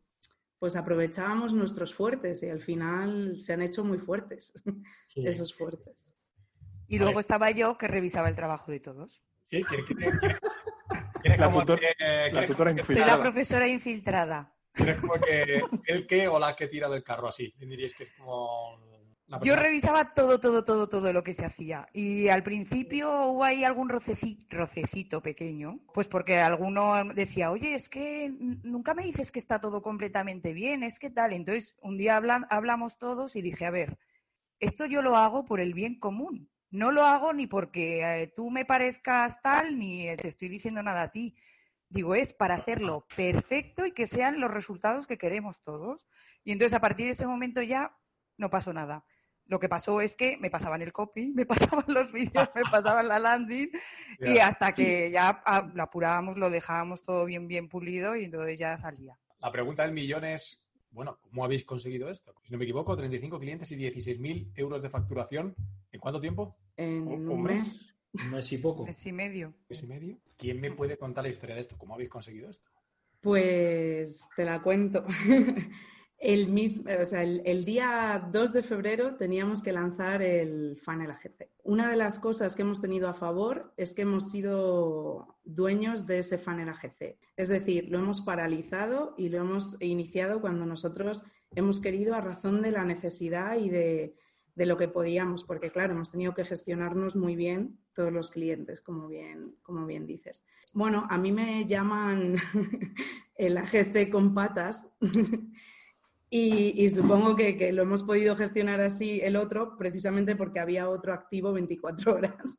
[0.65, 4.55] pues aprovechábamos nuestros fuertes y al final se han hecho muy fuertes
[5.15, 6.17] esos fuertes.
[6.89, 9.23] Y luego estaba yo que revisaba el trabajo de todos.
[9.45, 13.21] Sí, quiere La tutor- que- la tutora que Soy la Infiltrada.
[13.23, 14.57] profesora infiltrada.
[14.73, 17.53] quiere como que el que o la que tira del carro, así.
[17.59, 18.79] Diríais que es como...
[19.43, 21.89] Yo revisaba todo, todo, todo, todo lo que se hacía.
[21.93, 27.89] Y al principio hubo ahí algún roceci- rocecito pequeño, pues porque alguno decía, oye, es
[27.89, 28.31] que
[28.63, 31.33] nunca me dices que está todo completamente bien, es que tal.
[31.33, 33.99] Entonces, un día hablan- hablamos todos y dije, a ver,
[34.61, 36.51] esto yo lo hago por el bien común.
[36.71, 40.83] No lo hago ni porque eh, tú me parezcas tal, ni eh, te estoy diciendo
[40.83, 41.35] nada a ti.
[41.89, 46.09] Digo, es para hacerlo perfecto y que sean los resultados que queremos todos.
[46.45, 47.97] Y entonces, a partir de ese momento ya
[48.37, 49.05] no pasó nada.
[49.47, 53.09] Lo que pasó es que me pasaban el copy, me pasaban los vídeos, me pasaban
[53.09, 53.71] la landing
[54.21, 58.59] y hasta que ya ah, lo apurábamos, lo dejábamos todo bien, bien pulido y entonces
[58.59, 59.19] ya salía.
[59.41, 62.35] La pregunta del millón es, bueno, ¿cómo habéis conseguido esto?
[62.43, 65.55] Si no me equivoco, 35 clientes y 16.000 euros de facturación.
[65.93, 66.57] ¿En cuánto tiempo?
[66.77, 67.61] En ¿Un un mes?
[68.15, 68.25] mes.
[68.25, 68.87] Un mes y poco.
[68.87, 69.55] Mes y medio.
[69.69, 70.19] ¿Mes y medio?
[70.37, 71.77] ¿Quién me puede contar la historia de esto?
[71.77, 72.71] ¿Cómo habéis conseguido esto?
[73.21, 75.05] Pues te la cuento.
[76.19, 81.51] El, mismo, o sea, el día 2 de febrero teníamos que lanzar el Funnel AGC.
[81.65, 86.21] Una de las cosas que hemos tenido a favor es que hemos sido dueños de
[86.21, 87.19] ese Funnel AGC.
[87.37, 91.23] Es decir, lo hemos paralizado y lo hemos iniciado cuando nosotros
[91.55, 94.17] hemos querido a razón de la necesidad y de,
[94.55, 98.81] de lo que podíamos, porque claro, hemos tenido que gestionarnos muy bien todos los clientes,
[98.81, 100.45] como bien, como bien dices.
[100.73, 102.37] Bueno, a mí me llaman
[103.35, 104.95] el AGC con patas
[106.37, 111.13] y, supongo que, que lo hemos podido gestionar así el otro, precisamente porque había otro
[111.13, 112.59] activo 24 horas.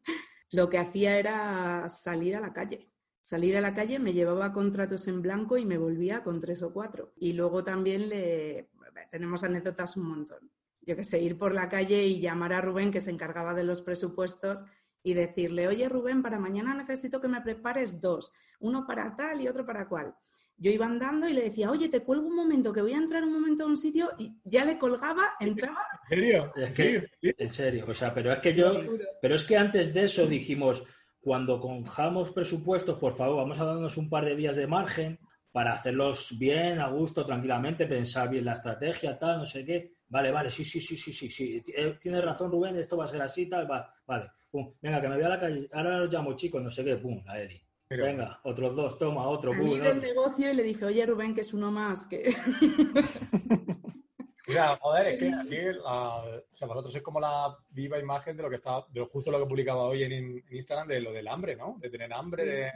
[0.52, 2.90] Lo que hacía era salir a la calle.
[3.22, 6.72] Salir a la calle, me llevaba contratos en blanco y me volvía con tres o
[6.72, 7.12] cuatro.
[7.18, 8.70] Y luego también le...
[9.12, 10.52] tenemos anécdotas un montón
[10.86, 13.64] yo qué sé, ir por la calle y llamar a Rubén, que se encargaba de
[13.64, 14.64] los presupuestos,
[15.04, 19.48] y decirle, oye Rubén, para mañana necesito que me prepares dos, uno para tal y
[19.48, 20.16] otro para cual.
[20.58, 23.24] Yo iba andando y le decía, oye, te cuelgo un momento, que voy a entrar
[23.24, 25.82] un momento a un sitio, y ya le colgaba, entraba.
[26.10, 26.52] ¿En serio?
[26.56, 28.68] Es que, en serio, o sea, pero es que yo,
[29.22, 30.84] pero es que antes de eso dijimos,
[31.20, 35.20] cuando conjamos presupuestos, por favor, vamos a darnos un par de días de margen
[35.52, 39.94] para hacerlos bien, a gusto, tranquilamente, pensar bien la estrategia, tal, no sé qué.
[40.08, 41.64] Vale, vale, sí, sí, sí, sí, sí, sí.
[41.76, 44.32] Eh, tienes razón, Rubén, esto va a ser así, tal, va, vale.
[44.52, 44.74] Pum.
[44.82, 47.24] Venga, que me voy a la calle, ahora los llamo chicos, no sé qué, pum,
[47.26, 47.65] la Eri.
[47.90, 49.80] Venga, otros dos, toma, otro, pum.
[49.80, 52.34] del negocio y le dije, oye, Rubén, que es uno más, que...
[54.48, 58.44] O sea, joder, es que aquí o sea, vosotros sois como la viva imagen de
[58.44, 61.56] lo que está, de justo lo que publicaba hoy en, Instagram, de lo del hambre,
[61.56, 61.78] ¿no?
[61.80, 62.72] De tener hambre, de,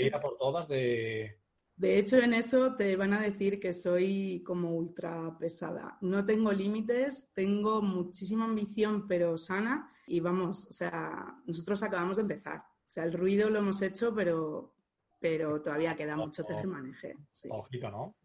[0.00, 1.40] ir a por todas, de...
[1.76, 5.98] De hecho, en eso te van a decir que soy como ultra pesada.
[6.00, 9.90] No tengo límites, tengo muchísima ambición, pero sana.
[10.06, 12.62] Y vamos, o sea, nosotros acabamos de empezar.
[12.86, 14.74] O sea, el ruido lo hemos hecho, pero,
[15.18, 17.16] pero todavía queda mucho tejemaneje.
[17.32, 17.48] Sí.
[17.50, 18.16] Ojito, ¿no?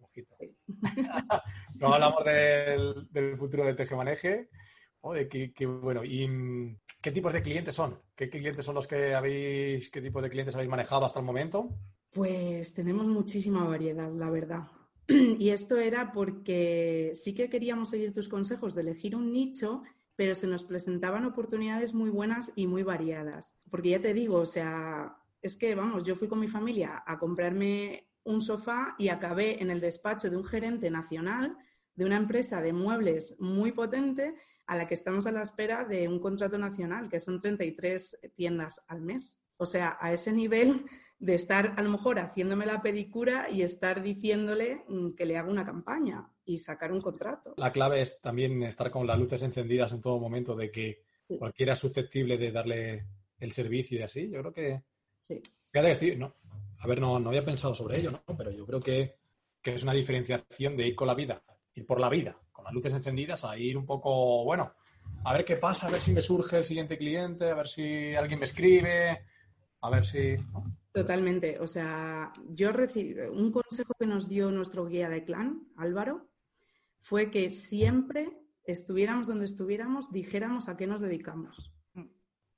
[1.76, 4.50] no hablamos del, futuro del tejemaneje.
[5.30, 6.04] qué, bueno.
[6.04, 8.02] ¿Y mm, qué tipos de clientes son?
[8.16, 11.70] ¿Qué clientes son los que habéis, qué tipo de clientes habéis manejado hasta el momento?
[12.12, 14.68] Pues tenemos muchísima variedad, la verdad.
[15.40, 19.84] Y esto era porque sí que queríamos seguir tus consejos de elegir un nicho,
[20.20, 23.56] pero se nos presentaban oportunidades muy buenas y muy variadas.
[23.70, 27.18] Porque ya te digo, o sea, es que, vamos, yo fui con mi familia a
[27.18, 31.58] comprarme un sofá y acabé en el despacho de un gerente nacional
[31.96, 34.36] de una empresa de muebles muy potente
[34.68, 38.84] a la que estamos a la espera de un contrato nacional, que son 33 tiendas
[38.90, 39.40] al mes.
[39.56, 40.84] O sea, a ese nivel
[41.20, 45.50] de estar a lo mejor haciéndome la pedicura y estar diciéndole mm, que le haga
[45.50, 47.54] una campaña y sacar un contrato.
[47.58, 51.04] La clave es también estar con las luces encendidas en todo momento, de que
[51.38, 53.06] cualquiera es susceptible de darle
[53.38, 54.30] el servicio y así.
[54.30, 54.84] Yo creo que...
[55.20, 55.42] Sí.
[55.72, 56.34] Fíjate que estoy, no,
[56.80, 58.38] a ver, no, no había pensado sobre ello, ¿no?
[58.38, 59.18] Pero yo creo que,
[59.64, 61.44] es una diferenciación de ir con la vida,
[61.76, 64.74] ir por la vida, con las luces encendidas, a ir un poco, bueno,
[65.26, 68.16] a ver qué pasa, a ver si me surge el siguiente cliente, a ver si
[68.16, 69.26] alguien me escribe,
[69.82, 70.36] a ver si...
[70.92, 71.60] Totalmente.
[71.60, 76.30] O sea, yo recibí un consejo que nos dio nuestro guía de clan, Álvaro,
[77.00, 81.72] fue que siempre estuviéramos donde estuviéramos, dijéramos a qué nos dedicamos.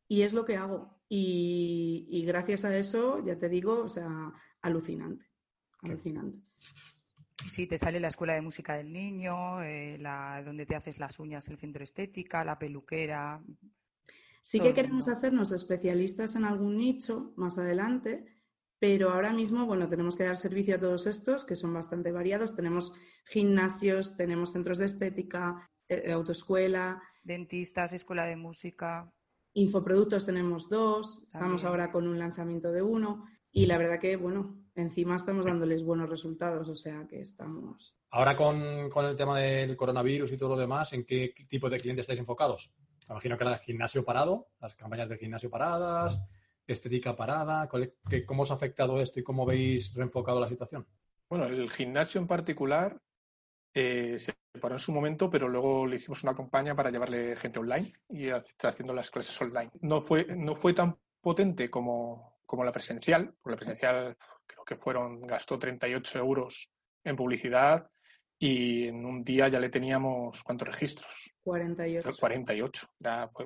[0.08, 1.02] Y es lo que hago.
[1.08, 4.10] Y, gracias a eso, ya te digo, o sea,
[4.62, 5.26] alucinante.
[5.82, 6.40] Alucinante.
[7.50, 11.20] Sí, te sale la escuela de música del niño, eh, la, donde te haces las
[11.20, 13.42] uñas, el centro estética, la peluquera.
[14.42, 18.26] Sí que queremos hacernos especialistas en algún nicho más adelante,
[18.80, 22.56] pero ahora mismo, bueno, tenemos que dar servicio a todos estos, que son bastante variados.
[22.56, 22.94] Tenemos
[23.26, 27.02] gimnasios, tenemos centros de estética, eh, autoescuela.
[27.24, 29.14] Dentistas, escuela de música.
[29.54, 34.64] Infoproductos tenemos dos, estamos ahora con un lanzamiento de uno y la verdad que, bueno,
[34.76, 37.96] encima estamos dándoles buenos resultados, o sea que estamos.
[38.10, 42.04] Ahora con, el tema del coronavirus y todo lo demás, ¿en qué tipo de clientes
[42.04, 42.72] estáis enfocados?
[43.12, 46.20] Imagino que era gimnasio parado, las campañas de gimnasio paradas,
[46.66, 47.70] estética parada.
[48.26, 50.88] ¿Cómo os ha afectado esto y cómo veis reenfocado la situación?
[51.30, 52.98] Bueno, el gimnasio en particular
[53.74, 57.60] eh, se paró en su momento, pero luego le hicimos una campaña para llevarle gente
[57.60, 59.72] online y está haciendo las clases online.
[59.82, 64.78] No fue, no fue tan potente como, como la presencial, porque la presencial creo que
[64.78, 66.72] fueron, gastó 38 euros
[67.04, 67.91] en publicidad
[68.44, 71.32] y en un día ya le teníamos, ¿cuántos registros?
[71.44, 72.10] 48.
[72.20, 72.88] 48.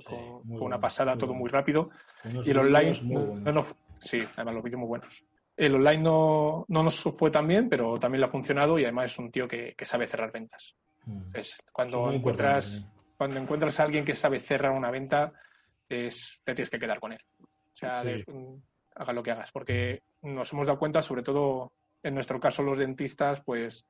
[0.02, 1.90] fue, una pasada, todo muy rápido.
[2.24, 3.66] y el online, no,
[4.00, 5.26] sí, además los vídeos muy buenos.
[5.58, 9.20] El online no, nos fue tan bien, pero también le ha funcionado y además es
[9.20, 10.78] un tío que, sabe cerrar ventas.
[11.04, 11.34] Mm.
[11.74, 15.34] cuando encuentras, cuando encuentras a alguien que sabe cerrar una venta,
[15.90, 17.20] es, te tienes que quedar con él.
[17.42, 18.02] O sea,
[18.96, 22.78] haga lo que hagas, porque nos hemos dado cuenta, sobre todo en nuestro caso los
[22.78, 23.86] dentistas, pues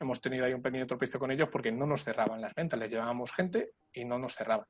[0.00, 2.90] hemos tenido ahí un pequeño tropiezo con ellos porque no nos cerraban las ventas, les
[2.90, 4.66] llevábamos gente y no nos cerraban.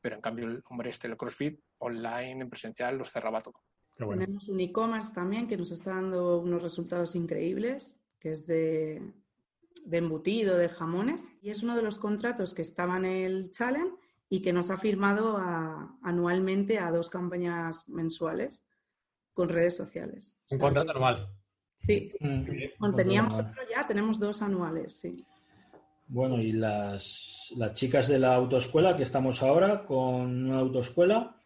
[0.00, 3.60] Pero en cambio el hombre este, el CrossFit, online, en presencial, los cerraba todo.
[3.96, 9.00] Tenemos un e-commerce también que nos está dando unos resultados increíbles, que es de,
[9.90, 11.30] embutido, de jamones.
[11.40, 13.94] Y es uno de los contratos que estaba en el challenge
[14.28, 15.38] y que nos ha firmado
[16.02, 18.66] anualmente a dos campañas mensuales
[19.32, 20.34] con redes sociales.
[20.50, 21.32] Un contrato anual.
[21.86, 22.12] Sí.
[22.20, 22.94] Mm.
[22.96, 25.16] teníamos otro ya, tenemos dos anuales, sí.
[26.06, 31.36] Bueno, y las, las chicas de la autoescuela, que estamos ahora con una autoescuela,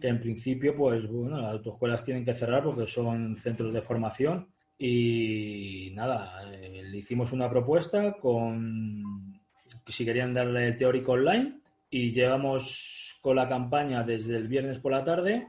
[0.00, 4.48] que en principio, pues bueno, las autoescuelas tienen que cerrar porque son centros de formación
[4.78, 9.40] y nada, eh, le hicimos una propuesta con
[9.86, 14.92] si querían darle el teórico online y llevamos con la campaña desde el viernes por
[14.92, 15.48] la tarde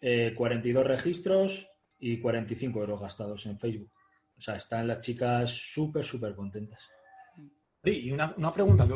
[0.00, 3.90] 42 eh, registros y 45 euros gastados en Facebook.
[4.36, 6.80] O sea, están las chicas súper, súper contentas.
[7.84, 8.86] Sí, y una, una pregunta.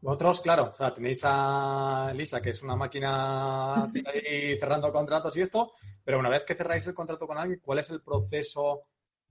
[0.00, 5.42] Vosotros, claro, o sea, tenéis a Lisa, que es una máquina ahí cerrando contratos y
[5.42, 5.72] esto,
[6.04, 8.82] pero una vez que cerráis el contrato con alguien, ¿cuál es el proceso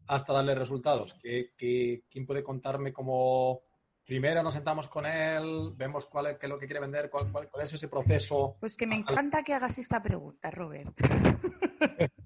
[0.07, 1.13] hasta darle resultados?
[1.21, 3.61] ¿Qué, qué, quién puede contarme cómo
[4.05, 7.31] primero nos sentamos con él, vemos cuál es, qué es lo que quiere vender, cuál,
[7.31, 8.55] cuál, cuál es ese proceso?
[8.59, 10.95] Pues que me encanta que hagas esta pregunta, Robert.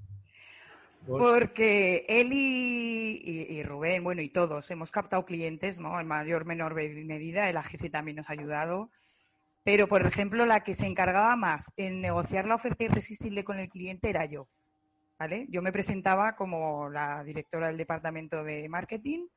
[1.18, 6.00] Porque él y, Rubén, bueno, y todos hemos captado clientes, ¿no?
[6.00, 8.92] En mayor menor medida, el AGC también nos ha ayudado.
[9.64, 13.70] Pero, por ejemplo, la que se encargaba más en negociar la oferta irresistible con el
[13.70, 14.48] cliente era yo.
[15.18, 15.48] ¿Vale?
[15.50, 19.28] Yo me presentaba como la directora del departamento de marketing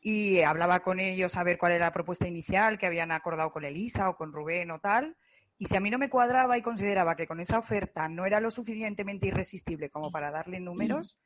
[0.00, 3.64] y hablaba con ellos a ver cuál era la propuesta inicial que habían acordado con
[3.64, 5.16] Elisa o con Rubén o tal.
[5.60, 8.40] Y si a mí no me cuadraba y consideraba que con esa oferta no era
[8.40, 11.20] lo suficientemente irresistible como para darle números,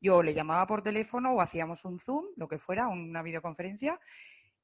[0.00, 3.98] yo le llamaba por teléfono o hacíamos un Zoom, lo que fuera, una videoconferencia,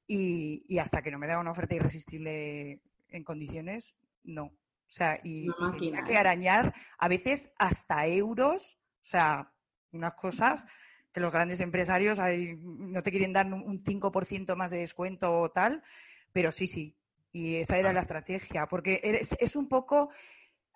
[0.07, 4.45] y, y hasta que no me daba una oferta irresistible en condiciones, no.
[4.45, 9.51] O sea, y, tenía que arañar a veces hasta euros, o sea,
[9.91, 10.65] unas cosas
[11.11, 15.83] que los grandes empresarios no te quieren dar un 5% más de descuento o tal,
[16.31, 16.95] pero sí, sí.
[17.31, 20.09] Y esa era la estrategia, porque eres- es un poco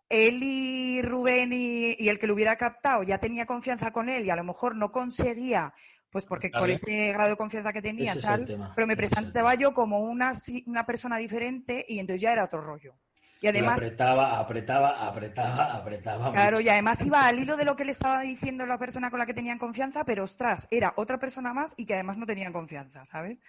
[0.10, 4.26] él y Rubén y, y el que lo hubiera captado ya tenía confianza con él
[4.26, 5.74] y a lo mejor no conseguía,
[6.10, 6.74] pues porque por Vale.
[6.74, 10.00] ese grado de confianza que tenía Ese es tal, pero me es presentaba yo como
[10.02, 10.34] una,
[10.66, 12.96] una persona diferente y entonces ya era otro rollo.
[13.42, 16.32] Y además, apretaba, apretaba, apretaba, apretaba.
[16.32, 16.66] Claro, mucho.
[16.68, 19.26] y además iba al hilo de lo que le estaba diciendo la persona con la
[19.26, 23.04] que tenían confianza, pero ostras, era otra persona más y que además no tenían confianza,
[23.06, 23.40] ¿sabes?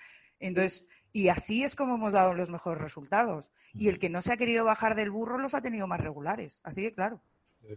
[0.41, 3.53] Entonces, y así es como hemos dado los mejores resultados.
[3.75, 6.63] Y el que no se ha querido bajar del burro los ha tenido más regulares.
[6.65, 7.21] Así de claro,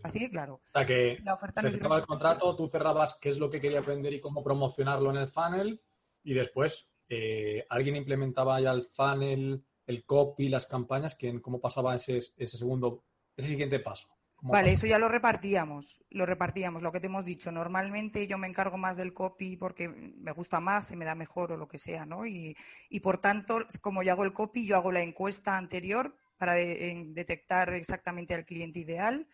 [0.01, 0.55] así de claro.
[0.55, 3.37] O sea que La oferta no se es cerraba el contrato, tú cerrabas qué es
[3.37, 5.81] lo que querías vender y cómo promocionarlo en el funnel
[6.23, 11.95] y después eh, alguien implementaba ya el funnel, el copy, las campañas, que, cómo pasaba
[11.95, 13.03] ese, ese segundo,
[13.35, 14.09] ese siguiente paso.
[14.35, 17.51] ¿Cómo Vale, eso ya lo repartíamos, lo repartíamos, lo que te hemos dicho.
[17.51, 21.53] Normalmente yo me encargo más del copy porque me gusta más, se me da mejor
[21.53, 22.25] o lo que sea, ¿no?
[22.25, 22.55] Y,
[22.89, 27.05] y por tanto, como yo hago el copy, yo hago la encuesta anterior para de-
[27.09, 29.27] detectar exactamente al cliente ideal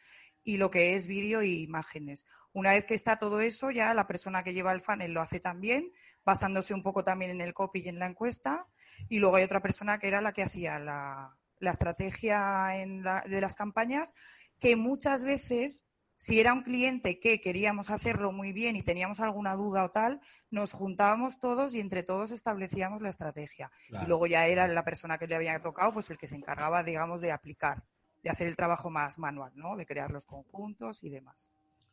[0.44, 2.26] y lo que es vídeo e imágenes.
[2.54, 5.40] Una vez que está todo eso, ya la persona que lleva el funnel lo hace
[5.40, 5.92] también,
[6.24, 8.68] basándose un poco también en el copy y en la encuesta.
[9.10, 13.24] Y luego hay otra persona que era la que hacía la, la estrategia en la-
[13.28, 14.14] de las campañas,
[14.60, 15.86] que muchas veces,
[16.18, 20.22] si era un cliente que queríamos hacerlo muy bien y teníamos alguna duda o tal,
[20.52, 23.72] nos juntábamos todos y entre todos establecíamos la estrategia.
[23.88, 24.06] Claro.
[24.06, 26.84] Y luego ya era la persona que le había tocado, pues el que se encargaba,
[26.84, 27.84] digamos, de aplicar,
[28.22, 29.76] de hacer el trabajo más manual, ¿no?
[29.76, 31.50] De crear los conjuntos y demás.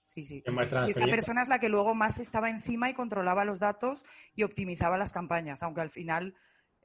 [0.07, 0.43] Sí, sí.
[0.87, 4.43] Y esa persona es la que luego más estaba encima y controlaba los datos y
[4.43, 6.35] optimizaba las campañas, aunque al final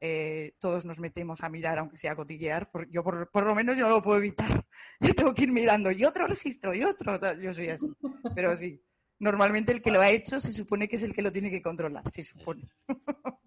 [0.05, 2.69] eh, todos nos metemos a mirar, aunque sea a cotillear.
[2.69, 4.65] por- yo por, por lo menos yo no lo puedo evitar.
[4.99, 7.17] Yo tengo que ir mirando y otro registro y otro.
[7.39, 7.87] Yo soy así.
[8.35, 8.81] Pero sí,
[9.19, 11.61] normalmente el que lo ha hecho se supone que es el que lo tiene que
[11.61, 12.69] controlar, se supone.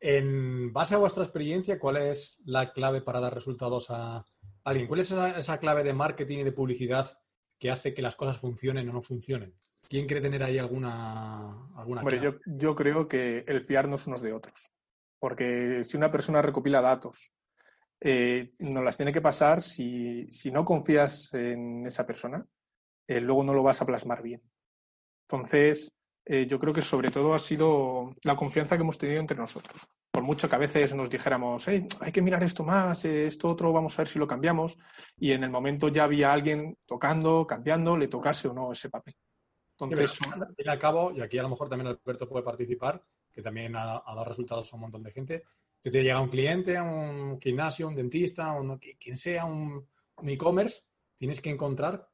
[0.00, 4.22] En base a vuestra experiencia, ¿cuál es la clave para dar resultados a
[4.62, 4.86] alguien?
[4.86, 7.10] ¿Cuál es esa, esa clave de marketing y de publicidad
[7.58, 9.54] que hace que las cosas funcionen o no funcionen?
[9.88, 12.38] ¿Quién quiere tener ahí alguna, alguna Hombre, clave?
[12.44, 14.66] yo, yo creo que el fiarnos unos de otros.
[15.24, 17.32] Porque si una persona recopila datos,
[17.98, 22.44] eh, nos las tiene que pasar, si, si no confías en esa persona,
[23.08, 24.42] eh, luego no lo vas a plasmar bien.
[25.26, 25.94] Entonces,
[26.26, 29.88] eh, yo creo que sobre todo ha sido la confianza que hemos tenido entre nosotros.
[30.10, 33.48] Por mucho que a veces nos dijéramos, "Hey, hay que mirar esto más, eh, esto
[33.48, 34.76] otro, vamos a ver si lo cambiamos.
[35.16, 39.16] Y en el momento ya había alguien tocando, cambiando, le tocase o no ese papel.
[39.78, 43.02] Entonces, al fin y al cabo, y aquí a lo mejor también Alberto puede participar,
[43.34, 45.44] que también ha, ha dado resultados a un montón de gente.
[45.80, 50.82] Si te llega un cliente, un gimnasio, un dentista, un, quien sea, un, un e-commerce,
[51.16, 52.08] tienes que encontrar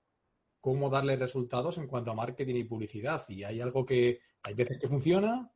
[0.60, 3.22] cómo darle resultados en cuanto a marketing y publicidad.
[3.28, 5.50] Y hay algo que hay veces que funciona,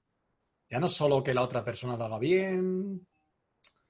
[0.70, 3.06] ya no solo que la otra persona lo haga bien.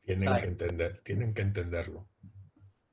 [0.03, 2.09] Tienen que entender, tienen que entenderlo.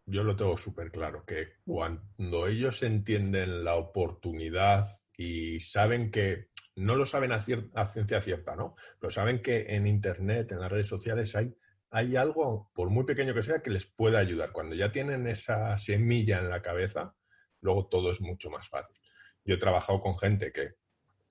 [0.05, 6.95] Yo lo tengo súper claro, que cuando ellos entienden la oportunidad y saben que, no
[6.95, 8.75] lo saben a, ciencia cierta, ¿no?
[8.99, 11.55] Pero saben que en Internet, en las redes sociales, hay,
[11.89, 14.51] hay algo, por muy pequeño que sea, que les puede ayudar.
[14.51, 17.15] Cuando ya tienen esa semilla en la cabeza,
[17.61, 18.95] luego todo es mucho más fácil.
[19.43, 20.75] Yo he trabajado con gente que,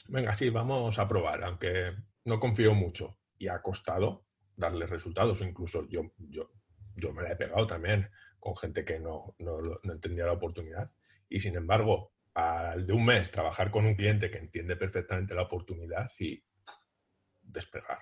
[0.08, 3.18] venga, sí, vamos a probar, aunque no confío mucho.
[3.38, 4.26] Y ha costado
[4.56, 5.40] darle resultados.
[5.40, 6.50] Incluso yo, yo,
[6.96, 10.32] yo me la he pegado también con gente que no, no, lo- no entendía la
[10.32, 10.90] oportunidad.
[11.28, 15.42] Y sin embargo, al de un mes trabajar con un cliente que entiende perfectamente la
[15.42, 16.42] oportunidad y
[17.42, 17.98] despegar.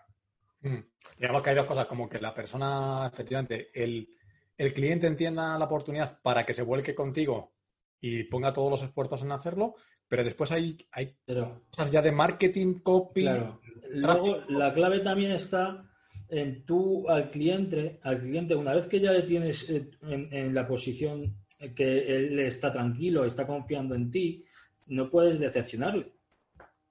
[0.61, 0.79] Mm.
[1.19, 4.09] Digamos que hay dos cosas, como que la persona, efectivamente, el,
[4.57, 7.55] el cliente entienda la oportunidad para que se vuelque contigo
[8.01, 9.75] y ponga todos los esfuerzos en hacerlo,
[10.07, 13.23] pero después hay, hay Pero, cosas ya de marketing, copy.
[13.23, 13.61] claro.
[13.91, 15.85] Luego, la clave también está
[16.29, 20.55] en tú al cliente, al cliente, una vez que ya le tienes eh, en, en
[20.55, 21.39] la posición
[21.75, 24.45] que él está tranquilo, está confiando en ti,
[24.87, 26.13] no puedes decepcionarle.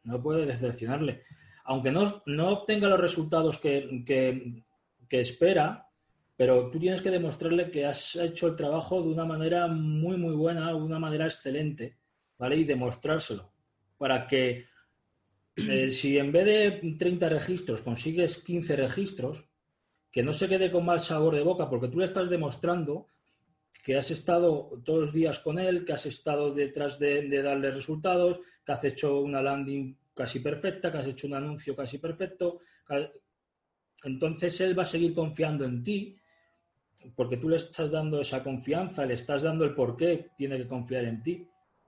[0.04, 1.24] No puedes decepcionarle.
[1.66, 4.64] Aunque no, no obtenga los resultados que, que-
[5.10, 5.86] espera,
[6.36, 10.36] pero tú tienes que demostrarle que has hecho el trabajo de una manera muy, muy
[10.36, 11.98] buena, de una manera excelente,
[12.38, 12.58] ¿vale?
[12.58, 13.52] Y demostrárselo.
[13.98, 14.66] Para que
[15.56, 19.46] eh, si en vez de 30 registros consigues 15 registros,
[20.12, 23.08] que no se quede con mal sabor de boca, porque tú le estás demostrando
[23.88, 27.72] que has estado todos los días con él, que has estado detrás de, de darle
[27.72, 32.60] resultados, que has hecho una landing casi perfecta, que has hecho un anuncio casi perfecto.
[34.04, 36.18] Entonces él va a seguir confiando en ti,
[37.16, 40.68] porque tú le estás dando esa confianza, le estás dando el por qué tiene que
[40.68, 41.48] confiar en ti.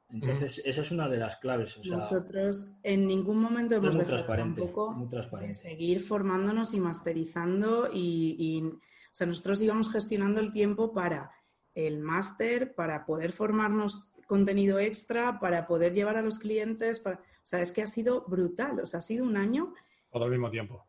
[0.10, 1.78] Entonces, esa es una de las claves.
[1.80, 6.80] O sea, Nosotros en ningún momento hemos dejado transparente, tampoco muy de seguir formándonos y
[6.80, 8.80] masterizando y, y, o
[9.12, 11.30] sea, nosotros íbamos gestionando el tiempo para
[11.76, 17.22] el máster, para poder formarnos contenido extra, para poder llevar a los clientes, para, o
[17.44, 19.74] sea, es que ha sido brutal, o sea, ha sido un año
[20.12, 20.86] Todo al mismo tiempo.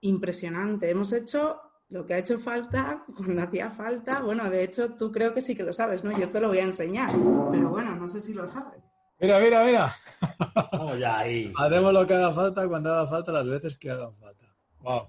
[0.00, 0.90] impresionante.
[0.90, 4.20] Hemos hecho lo que ha hecho falta cuando hacía falta.
[4.22, 6.16] Bueno, de hecho, tú creo que sí que lo sabes, ¿no?
[6.18, 7.10] Yo te lo voy a enseñar,
[7.50, 8.82] pero bueno, no sé si lo sabes.
[9.20, 9.92] Mira, mira, mira.
[10.72, 11.52] Vamos ya ahí.
[11.58, 14.46] Hacemos lo que haga falta cuando haga falta las veces que hagan falta.
[14.80, 15.08] Wow.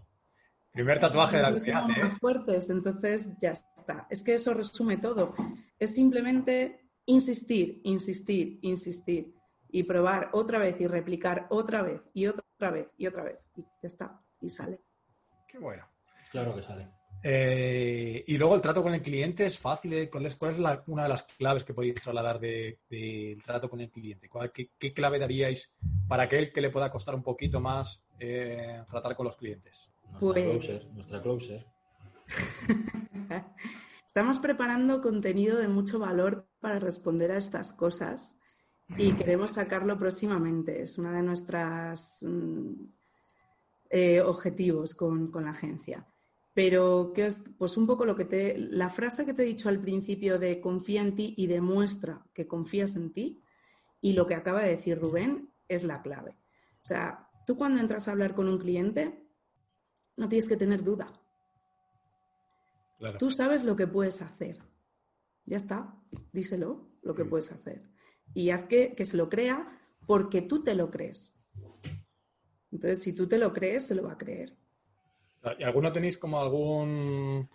[0.75, 2.09] Primer tatuaje de la comunidad, ¿eh?
[2.19, 4.07] fuertes, entonces ya está.
[4.09, 5.33] Es que eso resume todo.
[5.79, 9.33] Es simplemente insistir, insistir, insistir
[9.69, 13.37] y probar otra vez y replicar otra vez y otra vez y otra vez.
[13.55, 14.81] Y ya está, y sale.
[15.47, 15.87] Qué bueno.
[16.31, 16.89] Claro que sale.
[17.23, 19.93] Eh, y luego el trato con el cliente es fácil.
[19.93, 20.09] ¿eh?
[20.09, 23.69] ¿Cuál es, cuál es la- una de las claves que podéis trasladar de- del trato
[23.69, 24.27] con el cliente?
[24.27, 25.73] ¿Cuál- qué, qué clave daríais
[26.07, 29.89] para aquel que le pueda costar un poquito más eh, tratar con los clientes?
[30.21, 31.65] Nuestra Pues- closer, nuestra closer.
[34.07, 38.39] Estamos preparando contenido de mucho valor para responder a estas cosas
[38.97, 40.81] y queremos sacarlo próximamente.
[40.81, 42.25] Es uno de nuestros
[44.25, 46.07] objetivos con, con la agencia.
[46.53, 48.57] Pero, ¿qué os- pues un poco lo que te.
[48.57, 52.47] La frase que te he dicho al principio de confía en ti y demuestra que
[52.47, 53.43] confías en ti,
[53.99, 56.37] y lo que acaba de decir Rubén es la clave.
[56.75, 59.24] O sea, tú cuando entras a hablar con un cliente,
[60.17, 61.11] no tienes que tener duda.
[62.99, 63.17] Claro.
[63.17, 64.57] Tú sabes lo que puedes hacer.
[65.45, 65.95] Ya está,
[66.31, 67.83] díselo lo que puedes hacer.
[68.33, 71.35] Y haz que, que se lo crea porque tú te lo crees.
[72.71, 74.57] Entonces, si tú te lo crees, se lo va a creer.
[75.59, 77.47] ¿Y alguno tenéis como algún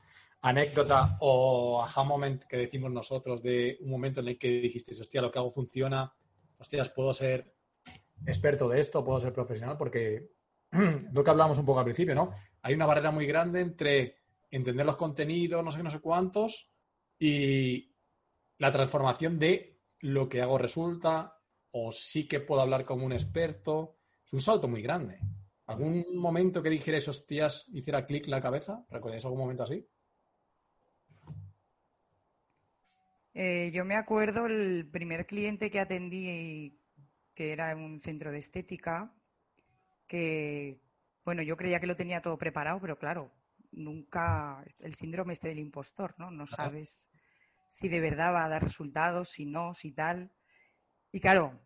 [0.43, 5.21] anécdota o aha moment que decimos nosotros de un momento en el que dijisteis, hostia,
[5.21, 6.13] lo que hago funciona,
[6.57, 7.53] hostias, puedo ser
[8.25, 9.77] experto de esto, puedo ser profesional?
[9.77, 10.31] Porque
[11.13, 12.33] lo que hablábamos un poco al principio, ¿no?
[12.63, 14.17] Hay una barrera muy grande entre
[14.51, 16.71] entender los contenidos, no sé qué, no sé cuántos,
[17.19, 17.95] y
[18.59, 21.39] la transformación de lo que hago resulta,
[21.73, 23.99] o sí que puedo hablar como un experto.
[24.25, 25.21] Es un salto muy grande.
[25.67, 28.85] ¿Algún momento que dijerais, hostias, hiciera clic la cabeza?
[28.91, 29.87] ¿Recordáis algún momento así?
[33.35, 36.77] Eh, yo me acuerdo el primer cliente que atendí,
[37.35, 39.15] que era en un centro de estética,
[40.09, 40.81] que,
[41.25, 43.33] bueno, yo creía que lo tenía todo preparado, pero claro,
[43.73, 46.31] nunca, el síndrome este del impostor, ¿no?
[46.31, 47.09] No sabes
[47.69, 50.33] si de verdad va a dar resultados, si no, si tal.
[51.13, 51.61] Y claro,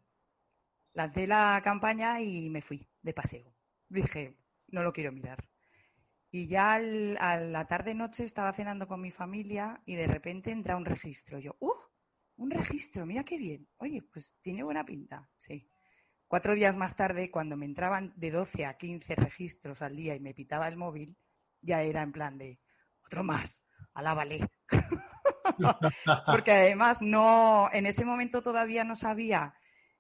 [0.95, 3.55] lancé la campaña y me fui de paseo.
[3.89, 4.37] Dije,
[4.69, 5.49] no lo quiero mirar.
[6.31, 10.77] Y ya al- a la tarde-noche estaba cenando con mi familia y de repente entra
[10.77, 11.39] un registro.
[11.39, 11.73] Yo, ¡uh!
[12.37, 13.69] Un registro, mira qué bien.
[13.79, 15.71] Oye, pues tiene buena pinta, sí.
[16.35, 20.21] Cuatro días más tarde, cuando me entraban de 12 a 15 registros al día y
[20.21, 21.17] me pitaba el móvil,
[21.61, 22.59] ya era en plan de,
[23.05, 23.63] otro más,
[23.95, 24.51] alábale.
[26.27, 29.55] Porque además no, en ese momento todavía no sabía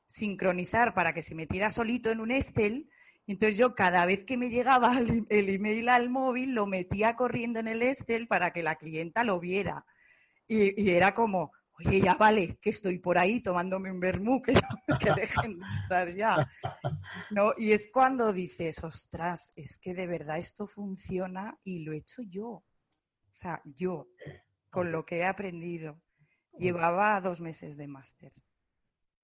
[0.09, 2.91] sincronizar para que se metiera solito en un Excel.
[3.29, 7.69] Entonces yo cada vez que me llegaba el, email al móvil lo metía corriendo en
[7.69, 9.87] el Excel para que la clienta lo viera.
[10.49, 14.61] Y era como, oye, ya vale, que estoy por ahí tomándome un vermú, que, no-
[15.01, 16.51] que dejen de entrar ya.
[17.31, 21.99] No, y es cuando dices, ostras, es que de verdad esto funciona y lo he
[21.99, 22.47] hecho yo.
[22.49, 24.09] O sea, yo,
[24.71, 26.01] con lo que he aprendido.
[26.57, 28.33] Llevaba dos meses de máster.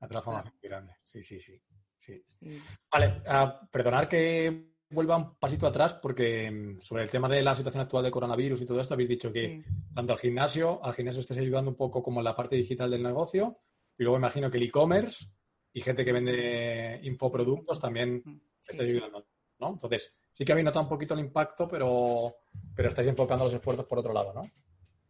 [0.00, 0.96] La transformación grande.
[1.04, 1.62] Sí, sí, sí.
[1.98, 2.24] sí.
[2.40, 2.60] sí.
[2.90, 7.54] Vale, ah, perdonar que vuelva un pasito atrás porque mm, sobre el tema de la
[7.54, 9.62] situación actual de coronavirus y todo esto habéis dicho que Sí.
[9.94, 13.02] tanto al gimnasio, al gimnasio estáis ayudando un poco como en la parte digital del
[13.02, 13.58] negocio,
[13.96, 15.26] y luego imagino que el e-commerce
[15.72, 18.22] y gente que vende infoproductos también
[18.60, 18.96] sí, estáis sí.
[18.96, 19.26] ayudando,
[19.58, 19.68] ¿no?
[19.70, 22.34] Entonces, sí que habéis notado un poquito el impacto, pero,
[22.74, 24.42] pero estáis enfocando los esfuerzos por otro lado, ¿no?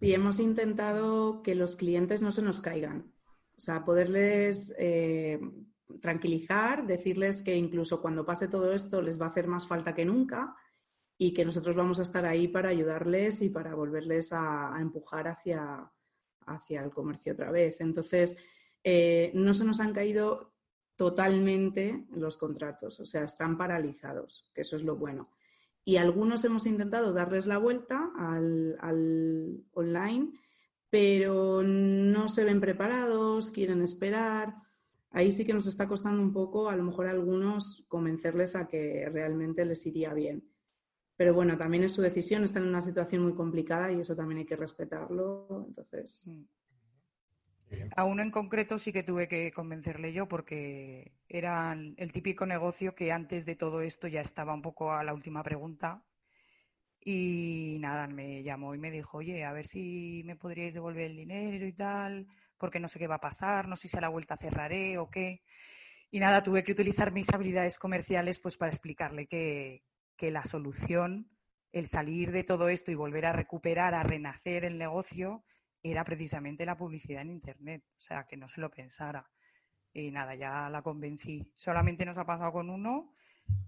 [0.00, 3.12] Y hemos intentado que los clientes no se nos caigan.
[3.56, 5.38] O sea, poderles eh,
[6.00, 10.04] tranquilizar, decirles que incluso cuando pase todo esto les va a hacer más falta que
[10.04, 10.54] nunca
[11.18, 15.90] y que nosotros vamos a estar ahí para ayudarles y para volverles a, empujar hacia,
[16.46, 17.80] hacia el comercio otra vez.
[17.80, 18.38] Entonces,
[18.82, 20.54] eh, no se nos han caído
[20.96, 25.30] totalmente los contratos, o sea, están paralizados, que eso es lo bueno.
[25.84, 30.32] Y algunos hemos intentado darles la vuelta al online,
[30.90, 34.56] pero no se ven preparados, quieren esperar.
[35.10, 38.68] Ahí sí que nos está costando un poco, a lo mejor a algunos, convencerles a
[38.68, 40.44] que realmente les iría bien.
[41.16, 44.38] Pero bueno, también es su decisión, están en una situación muy complicada y eso también
[44.38, 45.64] hay que respetarlo.
[45.66, 46.44] Entonces, Mm.
[47.96, 52.94] A uno en concreto sí que tuve que convencerle yo porque era el típico negocio
[52.94, 56.02] que antes de todo esto ya estaba un poco a la última pregunta.
[57.02, 61.16] Y nada, me llamó y me dijo, oye, a ver si me podríais devolver el
[61.16, 62.26] dinero y tal,
[62.60, 65.10] porque no sé qué va a pasar, no sé si a la vuelta cerraré o
[65.10, 65.42] qué.
[66.10, 69.82] Y nada, tuve que utilizar mis habilidades comerciales pues para explicarle que,
[70.16, 71.30] que la solución,
[71.72, 75.44] el salir de todo esto y volver a recuperar, a renacer el negocio,
[75.82, 79.30] era precisamente la publicidad en Internet, o sea, que no se lo pensara.
[79.92, 81.50] Y nada, ya la convencí.
[81.56, 83.14] Solamente nos ha pasado con uno,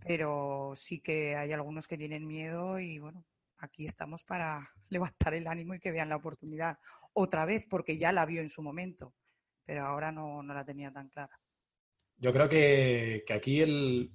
[0.04, 3.24] pero sí que hay algunos que tienen miedo y bueno,
[3.62, 6.78] aquí estamos para levantar el ánimo y que vean la oportunidad
[7.14, 9.14] otra vez, porque ya la vio en su momento,
[9.64, 11.38] pero ahora no, no la tenía tan clara.
[12.16, 14.12] Yo creo que, que aquí el...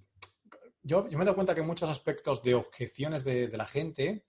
[0.81, 4.25] Yo, me he dado cuenta que en muchos aspectos de objeciones de, de la gente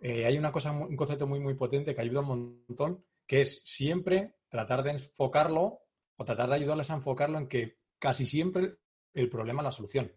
[0.00, 3.62] eh, hay una cosa, un concepto muy, muy potente que ayuda un montón, que es
[3.64, 5.80] siempre tratar de enfocarlo
[6.16, 8.76] o tratar de ayudarles a enfocarlo en que casi siempre
[9.12, 10.12] el problema es la solución.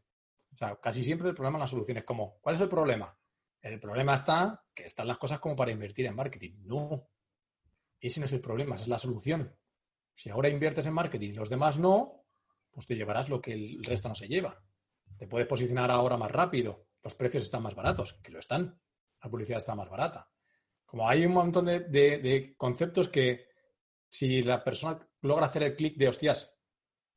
[0.53, 1.97] O sea, casi siempre el problema es la solución.
[1.97, 3.17] Es como, ¿cuál es el problema?
[3.61, 6.53] El problema está que están las cosas como para invertir en marketing.
[6.63, 7.09] No.
[7.99, 9.55] Ese no es el problema, esa es la solución.
[10.15, 12.25] Si ahora inviertes en marketing y los demás no,
[12.71, 14.63] pues te llevarás lo que el resto no se lleva.
[15.17, 16.87] Te puedes posicionar ahora más rápido.
[17.03, 18.79] Los precios están más baratos, que lo están
[19.23, 20.29] la publicidad está más barata.
[20.85, 23.45] Como hay un montón de, de, de conceptos que
[24.09, 26.57] si la persona logra hacer el clic de, hostias,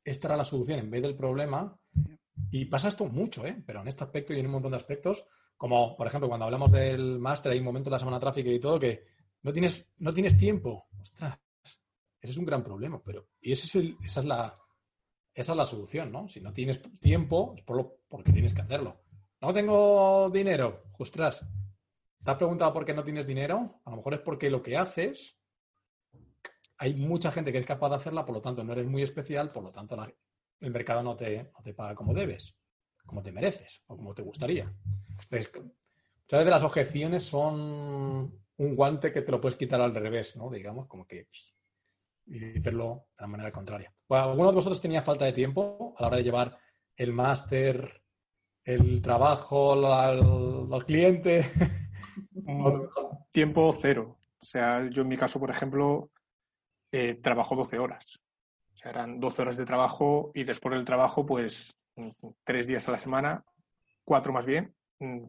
[0.03, 1.77] esta era la solución en vez del problema,
[2.51, 3.61] y pasa esto mucho, ¿eh?
[3.65, 5.25] pero en este aspecto y en un montón de aspectos,
[5.57, 8.59] como por ejemplo cuando hablamos del máster, hay un momento de la semana tráfico y
[8.59, 9.05] todo que
[9.41, 10.87] no tienes, no tienes tiempo.
[10.99, 11.39] Ostras,
[12.19, 14.53] ese es un gran problema, pero y ese es el, esa, es la,
[15.33, 16.27] esa es la solución, ¿no?
[16.27, 19.01] Si no tienes tiempo, es por lo, porque tienes que hacerlo.
[19.41, 21.45] No tengo dinero, ostras,
[22.25, 23.81] ¿Te has preguntado por qué no tienes dinero?
[23.85, 25.37] A lo mejor es porque lo que haces,
[26.79, 29.51] hay mucha gente que es capaz de hacerla, por lo tanto no eres muy especial,
[29.51, 30.11] por lo tanto la,
[30.59, 32.57] el mercado no te, no te, paga como debes,
[33.05, 34.71] como te mereces o como te gustaría.
[35.09, 40.35] Entonces, muchas veces las objeciones son un guante que te lo puedes quitar al revés,
[40.35, 40.49] ¿no?
[40.49, 41.27] Digamos, como que
[42.27, 43.93] y verlo de la manera contraria.
[44.07, 46.57] Bueno, ¿Alguno de vosotros tenía falta de tiempo a la hora de llevar
[46.95, 48.01] el máster,
[48.63, 51.45] el trabajo al, al cliente?
[53.31, 54.17] Tiempo cero.
[54.39, 56.11] O sea, yo en mi caso, por ejemplo,
[56.91, 58.19] eh, trabajo 12 horas.
[58.73, 61.75] O sea, eran 12 horas de trabajo y después del trabajo, pues
[62.43, 63.43] tres días a la semana,
[64.03, 64.75] cuatro más bien,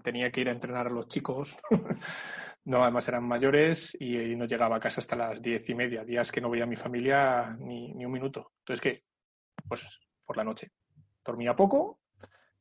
[0.02, 1.58] tenía que ir a entrenar a los chicos.
[2.64, 6.30] no, además eran mayores y, no llegaba a casa hasta las diez y media, días
[6.30, 8.52] que no veía a mi familia ni, ni un minuto.
[8.60, 9.04] Entonces, ¿qué?
[9.68, 10.72] Pues por la noche.
[11.24, 12.00] Dormía poco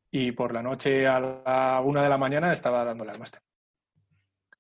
[0.10, 3.42] y por la noche a una de la mañana estaba dándole al máster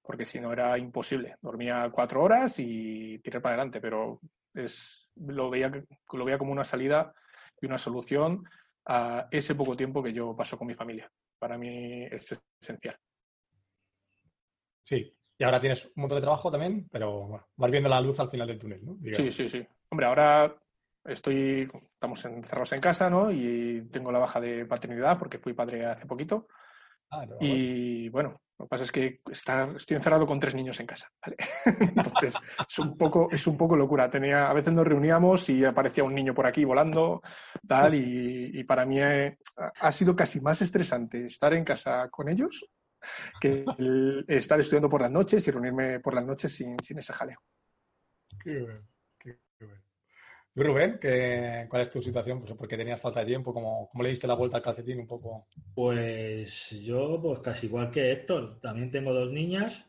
[0.05, 1.35] porque si no era imposible.
[1.41, 4.19] Dormía cuatro horas y tiré para adelante, pero
[4.53, 5.71] es, lo, veía,
[6.11, 7.13] lo veía como una salida
[7.59, 8.43] y una solución
[8.86, 11.11] a ese poco tiempo que yo paso con mi familia.
[11.39, 12.97] Para mí es esencial.
[14.83, 18.19] Sí, y ahora tienes un montón de trabajo también, pero bueno, vas viendo la luz
[18.19, 18.95] al final del túnel, ¿no?
[18.95, 19.33] Digamos.
[19.36, 19.67] Sí, sí, sí.
[19.89, 20.55] Hombre, ahora
[21.03, 23.31] estoy, estamos encerrados en casa, ¿no?
[23.31, 26.47] Y tengo la baja de paternidad porque fui padre hace poquito.
[27.09, 30.80] Ah, no, y bueno, lo que pasa es que está, estoy encerrado con tres niños
[30.80, 31.36] en casa, ¿vale?
[31.95, 32.34] Entonces,
[32.68, 34.10] es un poco, es un poco locura.
[34.10, 37.22] Tenía, a veces nos reuníamos y aparecía un niño por aquí volando,
[37.68, 39.38] tal, y, para mí ha,
[39.80, 42.66] ha, sido casi más estresante estar en casa con ellos
[43.39, 43.66] que
[44.28, 47.39] estar estudiando por las noches y reunirme por las noches sin, sin ese jaleo.
[48.41, 48.88] Qué bueno,
[49.20, 49.84] qué, qué bueno.
[49.84, 52.39] ¿Tú, Rubén, qué, cuál es tu situación?
[52.39, 55.08] Pues porque tenías falta de tiempo, ¿cómo, ¿cómo, le diste la vuelta al calcetín un
[55.08, 55.47] poco?
[55.74, 59.86] Pues yo, pues casi igual que Héctor, también tengo dos niñas.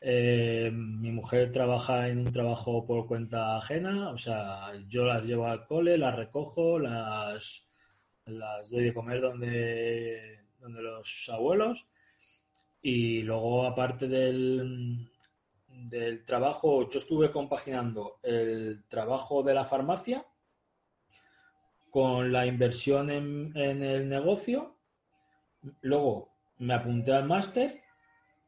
[0.00, 5.46] Eh, mi mujer trabaja en un trabajo por cuenta ajena, o sea, yo las llevo
[5.46, 7.68] al cole, las recojo, las,
[8.24, 11.86] las doy de comer donde, donde los abuelos.
[12.80, 15.10] Y luego aparte del,
[15.88, 20.24] del trabajo, yo estuve compaginando el trabajo de la farmacia
[21.90, 24.76] con la inversión en, en el negocio,
[25.82, 27.80] luego me apunté al máster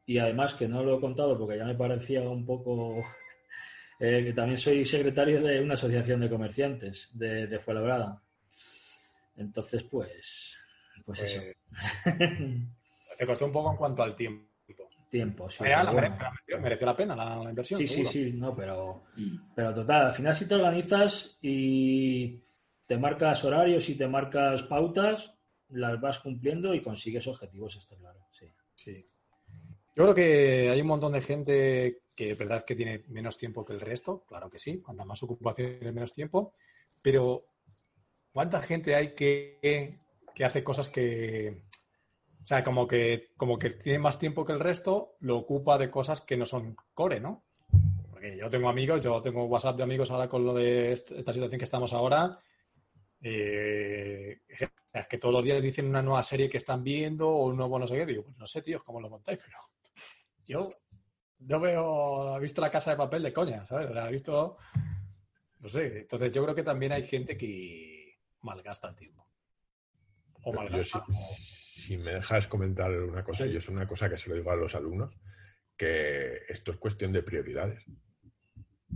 [0.05, 3.03] y además que no lo he contado porque ya me parecía un poco
[3.99, 8.21] eh, que también soy secretario de una asociación de comerciantes de, de Fuenlabrada.
[9.35, 10.55] Entonces, pues,
[11.05, 11.41] pues, eso.
[13.17, 14.52] Te costó un poco en cuanto al tiempo.
[15.13, 15.63] Tiempo, sí.
[15.63, 16.17] La- pero bueno.
[16.17, 17.79] mereció, mereció la pena la, la inversión.
[17.79, 18.11] Sí, sí, seguro.
[18.11, 19.03] sí, no, pero,
[19.55, 22.41] pero total, al final si te organizas y
[22.87, 25.35] te marcas horarios y te marcas pautas,
[25.69, 28.21] las vas cumpliendo y consigues objetivos, está claro.
[28.31, 28.47] Sí.
[28.73, 29.07] Sí.
[29.95, 33.63] Yo creo que hay un montón de gente que es verdad que tiene menos tiempo
[33.63, 36.55] que el resto, claro que sí, cuanta más ocupación menos tiempo,
[37.03, 37.45] pero
[38.31, 39.99] ¿cuánta gente hay que,
[40.33, 41.65] que hace cosas que,
[42.43, 45.89] o sea, como que, como que tiene más tiempo que el resto, lo ocupa de
[45.89, 47.45] cosas que no son core, ¿no?
[48.11, 51.31] Porque yo tengo amigos, yo tengo WhatsApp de amigos ahora con lo de est- esta
[51.33, 52.37] situación que estamos ahora.
[53.21, 54.41] eh,
[54.93, 57.79] es que todos los días dicen una nueva serie que están viendo o un nuevo
[57.79, 58.05] no sé qué.
[58.05, 59.57] Digo, pues no sé, tíos, cómo lo montáis, pero
[60.45, 60.69] yo
[61.39, 63.89] no veo, he visto la casa de papel de coña, ¿sabes?
[63.89, 64.57] O sea, he visto,
[65.59, 65.99] no sé.
[66.01, 69.25] Entonces yo creo que también hay gente que malgasta el tiempo.
[70.43, 71.05] O malgasta.
[71.07, 74.51] sí- si me dejas comentar una cosa, yo es una cosa que se lo digo
[74.51, 75.19] a los alumnos,
[75.77, 77.85] que esto es cuestión de prioridades.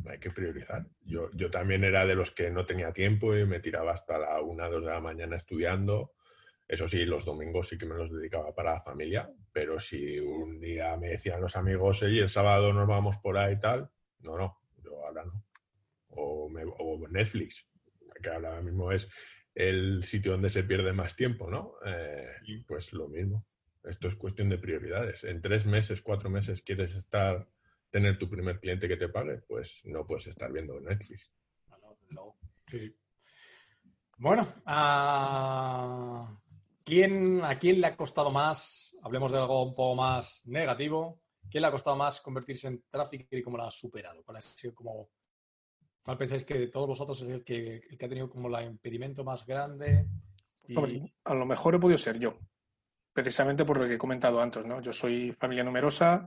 [0.09, 0.85] Hay que priorizar.
[1.01, 4.41] Yo, yo también era de los que no tenía tiempo y me tiraba hasta la
[4.41, 6.13] una, dos de la mañana estudiando.
[6.67, 10.59] Eso sí, los domingos sí que me los dedicaba para la familia, pero si un
[10.59, 14.37] día me decían los amigos, y el sábado nos vamos por ahí y tal, no,
[14.37, 15.43] no, yo ahora no.
[16.09, 17.65] O, me- o Netflix,
[18.21, 19.09] que ahora mismo es
[19.57, 21.73] el sitio donde se pierde más tiempo, ¿no?
[21.83, 22.29] Eh,
[22.67, 23.43] pues lo mismo.
[23.83, 25.23] Esto es cuestión de prioridades.
[25.23, 27.47] En tres meses, cuatro meses quieres estar,
[27.89, 31.31] tener tu primer cliente que te pague, pues no puedes estar viendo Netflix.
[32.67, 32.95] Sí, sí.
[34.19, 36.39] Bueno, ¿a
[36.83, 38.95] quién, ¿a quién le ha costado más?
[39.01, 41.23] Hablemos de algo un poco más negativo.
[41.49, 44.23] ¿Quién le ha costado más convertirse en trafficker y cómo lo ha superado?
[44.23, 45.09] ¿Cuál ha sido como...
[46.07, 49.45] ¿Cuál pensáis que de todos vosotros es el que, ha tenido como el impedimento más
[49.45, 50.07] grande?
[51.25, 52.39] A lo mejor he podido ser yo,
[53.11, 54.81] precisamente por lo que he comentado antes, ¿no?
[54.81, 56.25] Yo soy familia numerosa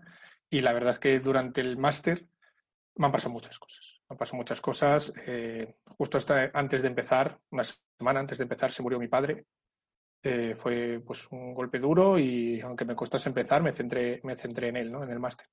[0.50, 2.26] y la verdad es que durante el máster
[2.96, 4.02] me han pasado muchas cosas.
[4.06, 5.14] Me han pasado muchas cosas.
[5.26, 9.46] eh, justo hasta antes de empezar, una semana antes de empezar, se murió mi padre.
[10.22, 14.68] Eh, fue pues un golpe duro y aunque me costase empezar, me centré, me centré
[14.68, 15.02] en él, ¿no?
[15.02, 15.46] En el máster.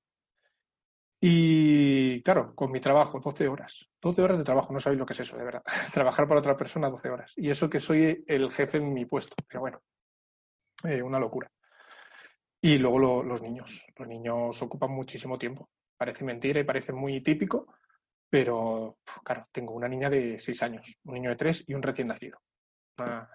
[1.20, 3.88] Y claro, con mi trabajo, 12 horas.
[4.00, 5.62] 12 horas de trabajo, no sabéis lo que es eso, de verdad.
[5.92, 7.32] Trabajar para otra persona 12 horas.
[7.36, 9.80] Y eso que soy el jefe en mi puesto, pero bueno,
[10.84, 11.50] eh, una locura.
[12.60, 13.84] Y luego lo- los niños.
[13.96, 15.70] Los niños ocupan muchísimo tiempo.
[15.96, 17.66] Parece mentira y parece muy típico,
[18.30, 22.08] pero claro, tengo una niña de 6 años, un niño de 3 y un recién
[22.08, 22.38] nacido.
[22.98, 23.28] Una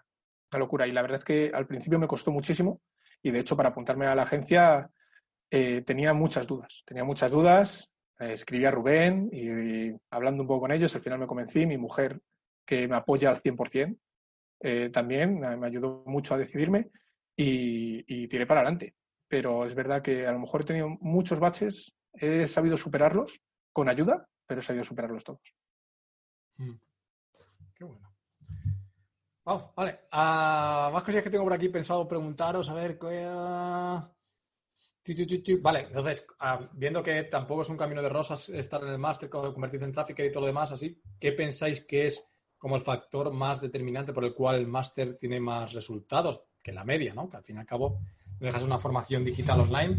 [0.51, 0.87] locura.
[0.87, 2.81] Y la verdad es que al principio me costó muchísimo
[3.21, 4.89] y de hecho para apuntarme a la agencia
[5.55, 6.81] eh, tenía muchas dudas.
[6.83, 7.87] Tenía muchas dudas.
[8.19, 11.67] eh, escribí a Rubén y, hablando un poco con ellos, al final me convencí.
[11.67, 12.19] Mi mujer,
[12.65, 13.99] que me apoya al 100%,
[14.61, 16.89] eh, también me ayudó mucho a decidirme
[17.35, 18.95] y, y tiré para adelante.
[19.27, 23.39] Pero es verdad que a lo mejor he tenido muchos baches, he sabido superarlos
[23.71, 25.53] con ayuda, pero he sabido superarlos todos.
[26.57, 26.79] Mm.
[27.75, 28.11] Qué bueno.
[29.45, 29.99] Vamos, vale.
[30.11, 32.97] Ah, más cosillas que tengo por aquí pensado preguntaros, a ver.
[32.97, 34.09] qué, ah.
[35.61, 39.29] Vale, entonces, ah, viendo que tampoco es un camino de rosas estar en el máster,
[39.29, 42.25] convertirse en trafficker y todo lo demás, así, ¿qué pensáis que es
[42.57, 46.85] como el factor más determinante por el cual el máster tiene más resultados que la
[46.85, 47.29] media, ¿no?
[47.29, 47.99] Que al fin y al cabo
[48.39, 49.97] dejas una formación digital online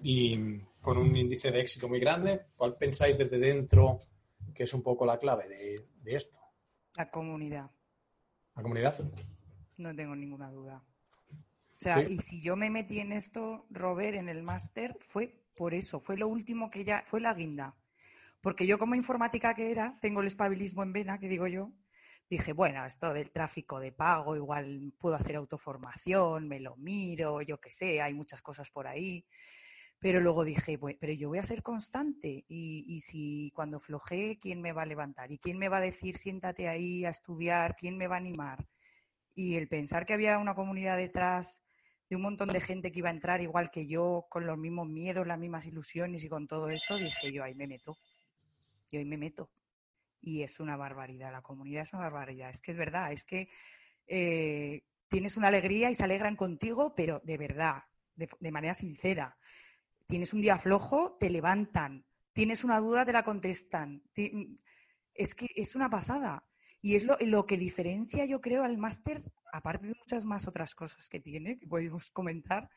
[0.00, 2.46] y con un índice de éxito muy grande.
[2.56, 3.98] ¿Cuál pensáis desde dentro
[4.54, 6.38] que es un poco la clave de, de esto?
[6.94, 7.68] La comunidad,
[8.54, 8.94] La comunidad.
[9.78, 10.84] no tengo ninguna duda.
[11.82, 12.12] O sea, Sí.
[12.12, 16.16] y si yo me metí en esto, Robert, en el máster, fue por eso, fue
[16.16, 17.74] lo último que ya, fue la guinda.
[18.40, 21.72] Porque yo como informática que era, tengo el espabilismo en vena, que digo yo,
[22.30, 27.58] dije, bueno, esto del tráfico de pago, igual puedo hacer autoformación, me lo miro, yo
[27.60, 29.26] qué sé, hay muchas cosas por ahí.
[29.98, 34.38] Pero luego dije, "Bue- pero yo voy a ser constante y, y si cuando flojee,
[34.38, 35.32] ¿quién me va a levantar?
[35.32, 37.74] ¿Y quién me va a decir, siéntate ahí a estudiar?
[37.74, 38.68] ¿Quién me va a animar?
[39.34, 41.60] Y el pensar que había una comunidad detrás
[42.12, 44.86] de un montón de gente que iba a entrar igual que yo, con los mismos
[44.86, 47.96] miedos, las mismas ilusiones y con todo eso, dije yo ahí me meto.
[48.90, 49.48] Yo ahí me meto.
[50.20, 52.50] Y es una barbaridad, la comunidad es una barbaridad.
[52.50, 53.48] Es que es verdad, es que
[54.06, 57.82] eh, tienes una alegría y se alegran contigo, pero de verdad,
[58.14, 59.38] de, manera sincera.
[60.06, 62.04] Tienes un día flojo, te levantan.
[62.34, 64.02] Tienes una duda, te la contestan.
[65.14, 66.44] Es que es una pasada.
[66.82, 69.22] Y es lo, lo que diferencia, yo creo, al máster,
[69.52, 72.68] aparte de muchas más otras cosas que tiene, que podemos comentar,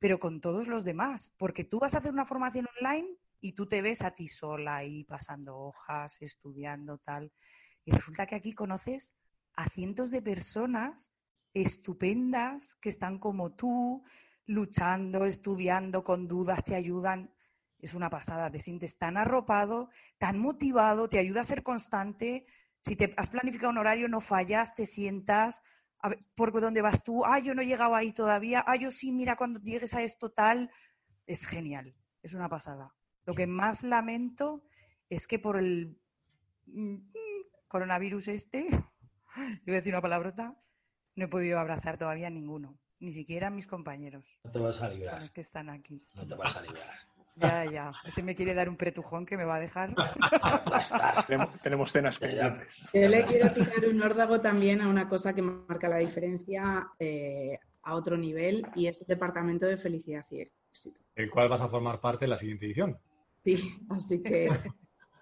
[0.00, 1.32] pero con todos los demás.
[1.38, 3.08] Porque tú vas a hacer una formación online
[3.40, 7.32] y tú te ves a ti sola ahí pasando hojas, estudiando tal.
[7.84, 9.14] Y resulta que aquí conoces
[9.54, 11.12] a cientos de personas
[11.52, 14.02] estupendas que están como tú,
[14.46, 17.32] luchando, estudiando, con dudas, te ayudan.
[17.78, 22.46] Es una pasada, te sientes tan arropado, tan motivado, te ayuda a ser constante,
[22.84, 25.62] si te has planificado un horario, no fallas, te sientas,
[26.00, 27.24] a ver, ¿por dónde vas tú?
[27.24, 28.62] Ah, yo no he llegado ahí todavía.
[28.66, 30.70] Ah, yo sí, mira, cuando llegues a esto tal.
[31.26, 32.94] Es genial, es una pasada.
[33.24, 34.66] Lo que más lamento
[35.08, 35.98] es que por el
[36.66, 36.96] mm,
[37.68, 38.66] coronavirus este,
[39.64, 40.54] voy a decir una palabrota,
[41.14, 44.38] no he podido abrazar todavía a ninguno, ni siquiera a mis compañeros.
[44.44, 45.20] No te vas a librar.
[45.20, 46.06] Los que están aquí.
[46.16, 46.98] No te vas a librar.
[47.36, 47.92] Ya, ya.
[48.04, 49.94] Ese me quiere dar un pretujón que me va a dejar.
[51.62, 52.88] tenemos, cenas pendientes.
[52.92, 57.58] Yo le quiero tirar un órdago también a una cosa que marca la diferencia eh,
[57.82, 61.00] a otro nivel y es el Departamento de Felicidad y Éxito.
[61.14, 62.98] El cual vas a formar parte de la siguiente edición.
[63.44, 64.48] Sí, así que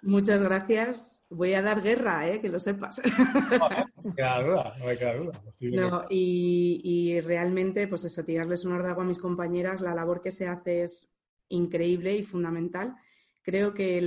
[0.02, 1.24] muchas gracias.
[1.30, 2.40] Voy a dar guerra, ¿eh?
[2.40, 3.00] que lo sepas.
[4.02, 5.42] No, me queda duda, no me queda duda.
[5.60, 10.32] No, y, y, realmente, pues eso, tirarles un órdago a mis compañeras, la labor que
[10.32, 11.11] se hace es
[11.52, 12.96] increíble y fundamental.
[13.42, 13.98] Creo que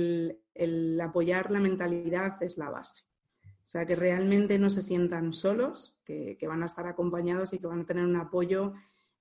[0.54, 3.04] el, apoyar la mentalidad es la base.
[3.44, 7.66] O sea, que realmente no se sientan solos, que, van a estar acompañados y que
[7.66, 8.74] van a tener un apoyo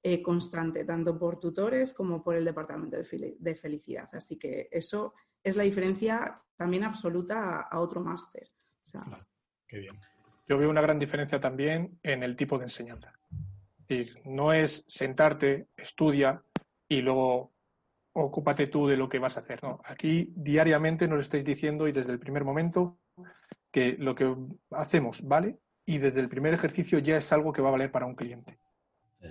[0.04, 4.10] eh, constante, tanto por tutores como por el Departamento de, Felicidad.
[4.14, 5.14] Así que eso
[5.44, 8.48] es la diferencia también absoluta a, otro máster.
[10.48, 13.14] Yo veo una gran diferencia también en el tipo de enseñanza.
[14.26, 16.44] no es sentarte, estudia
[16.88, 17.55] y luego
[18.16, 19.62] ocúpate tú de lo que vas a hacer.
[19.62, 19.82] ¿no?
[19.84, 22.98] Aquí diariamente nos estáis diciendo y desde el primer momento
[23.72, 24.34] que lo que
[24.72, 28.06] hacemos vale y desde el primer ejercicio ya es algo que va a valer para
[28.06, 28.58] un cliente.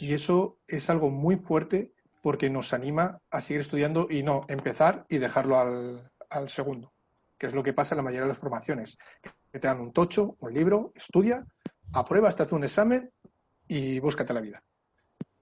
[0.01, 5.07] Y eso es algo muy fuerte porque nos anima a seguir estudiando y no empezar
[5.09, 6.93] y dejarlo al, al segundo,
[7.39, 8.99] que es lo que pasa en la mayoría de las formaciones.
[9.51, 11.45] Que te dan un tocho, un libro, estudia,
[11.93, 13.11] apruebas, te hace un examen
[13.67, 14.63] y búscate la vida.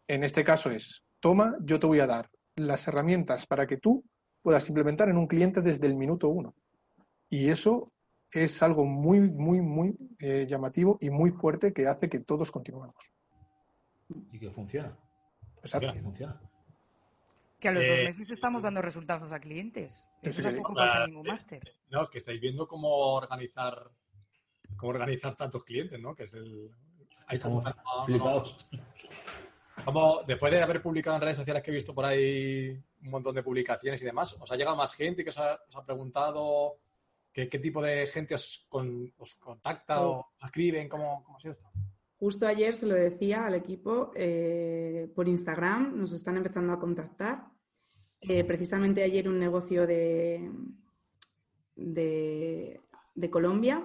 [0.06, 4.04] En este caso es, toma, yo te voy a dar las herramientas para que tú
[4.42, 6.54] puedas implementar en un cliente desde el minuto uno.
[7.28, 7.92] Y eso
[8.30, 12.96] es algo muy, muy, muy eh, llamativo y muy fuerte que hace que todos continuemos.
[14.32, 14.96] Y que funciona.
[15.62, 15.92] Exacto.
[15.92, 16.40] Que funciona.
[17.58, 20.08] Que a los dos eh, meses estamos dando resultados a clientes.
[20.20, 21.76] Eso tampoco pasa en ningún máster.
[21.90, 23.92] No, que estáis viendo cómo organizar
[24.76, 26.14] cómo organizar tantos clientes, ¿no?
[26.14, 26.70] Que es el...
[27.26, 27.64] Ahí estamos
[28.04, 28.66] flipados.
[29.84, 32.70] Como después de haber publicado en redes sociales que he visto por ahí
[33.02, 36.78] un montón de publicaciones y demás, ¿os ha llegado más gente que os ha, preguntado
[37.32, 38.68] qué, tipo de gente os,
[39.40, 40.88] contacta o os escriben?
[40.88, 41.70] ¿Cómo, cómo esto?
[42.18, 47.46] Justo ayer se lo decía al equipo eh, por Instagram, nos están empezando a contactar.
[48.20, 50.48] Eh, precisamente ayer un negocio de,
[51.74, 53.84] de, Colombia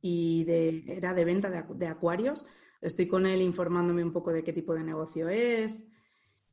[0.00, 2.46] y de, era de venta de acuarios
[2.84, 5.84] estoy con él informándome un poco de qué tipo de negocio es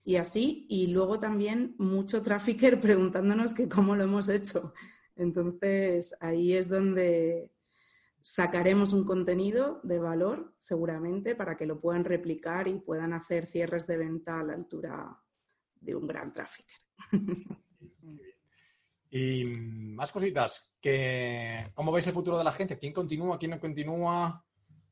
[0.04, 0.66] y así.
[0.70, 4.74] Y luego también mucho trafficker preguntándonos que cómo lo hemos hecho.
[5.16, 7.52] Entonces, ahí es donde
[8.22, 13.86] sacaremos un contenido de valor, seguramente, para que lo puedan replicar y puedan hacer cierres
[13.88, 15.20] de venta a la altura
[15.76, 16.78] de un gran trafficker.
[19.14, 20.74] Y más cositas.
[21.74, 22.80] ¿Cómo veis el futuro de la gente?
[22.80, 23.38] ¿Quién continúa?
[23.38, 24.46] ¿Quién no continúa?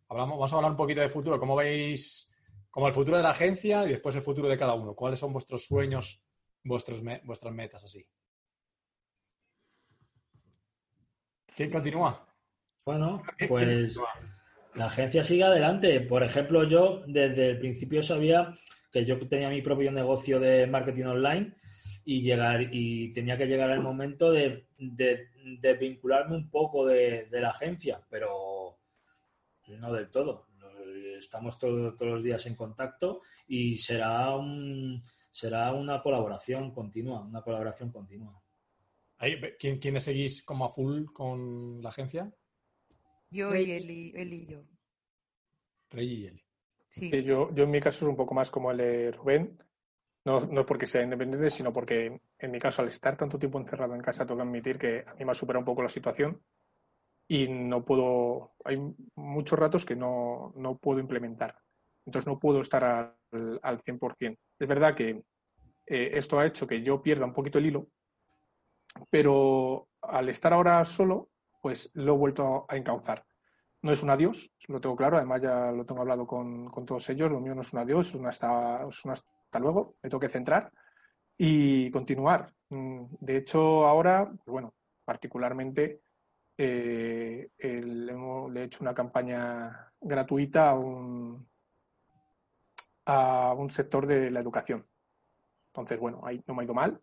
[0.10, 1.40] Vamos a hablar un poquito de futuro.
[1.40, 2.32] ¿Cómo veis
[2.70, 4.96] como el futuro de la agencia y después el futuro de cada uno?
[4.96, 6.22] ¿Cuáles son vuestros sueños,
[6.64, 8.06] vuestros vuestras metas así?
[11.56, 12.26] ¿Quién continúa?
[12.86, 14.00] Bueno, pues
[14.76, 16.00] la agencia sigue adelante.
[16.02, 18.54] Por ejemplo, yo desde el principio sabía
[18.92, 21.54] que yo tenía mi propio negocio de marketing online
[22.06, 24.66] y llegar y tenía que llegar el momento de,
[25.80, 28.79] vincularme un poco de, de, la agencia, pero
[29.78, 30.48] no del todo.
[31.18, 37.92] Estamos todos los días en contacto y será un será una colaboración continua, una colaboración
[37.92, 38.42] continua.
[39.60, 42.32] ¿Quién, ¿Quiénes seguís como a full con la agencia?
[43.30, 44.64] Yo y Eli, Eli y yo.
[45.90, 46.44] Rey y Eli.
[46.88, 47.24] Sí.
[47.24, 49.62] Yo, yo en mi caso es un poco más como el de Rubén.
[50.26, 53.94] No, no porque sea independiente, sino porque en mi caso, al estar tanto tiempo encerrado
[53.94, 56.42] en casa, tengo que admitir que a mí me ha superado un poco la situación
[57.32, 58.82] y no puedo, hay
[59.16, 61.56] muchos ratos que no, no puedo implementar.
[62.04, 64.36] Entonces no puedo estar al, al 100%.
[64.58, 65.24] Es verdad que
[65.86, 67.88] eh, esto ha hecho que yo pierda un poquito el hilo,
[69.12, 71.30] pero al estar ahora solo,
[71.62, 73.24] pues lo he vuelto a encauzar.
[73.84, 77.08] No es un adiós, lo tengo claro, además ya lo tengo hablado con, con todos
[77.12, 80.10] ellos, lo mío no es un adiós, es un hasta, es un hasta luego, me
[80.10, 80.72] tengo que centrar
[81.38, 82.52] y continuar.
[82.70, 84.74] Mm, de hecho, ahora, pues bueno,
[85.06, 86.02] particularmente
[86.62, 91.48] eh, le he hecho una campaña gratuita a un,
[93.06, 94.86] a un sector de la educación.
[95.68, 97.00] Entonces, bueno, ahí no me ha ido mal,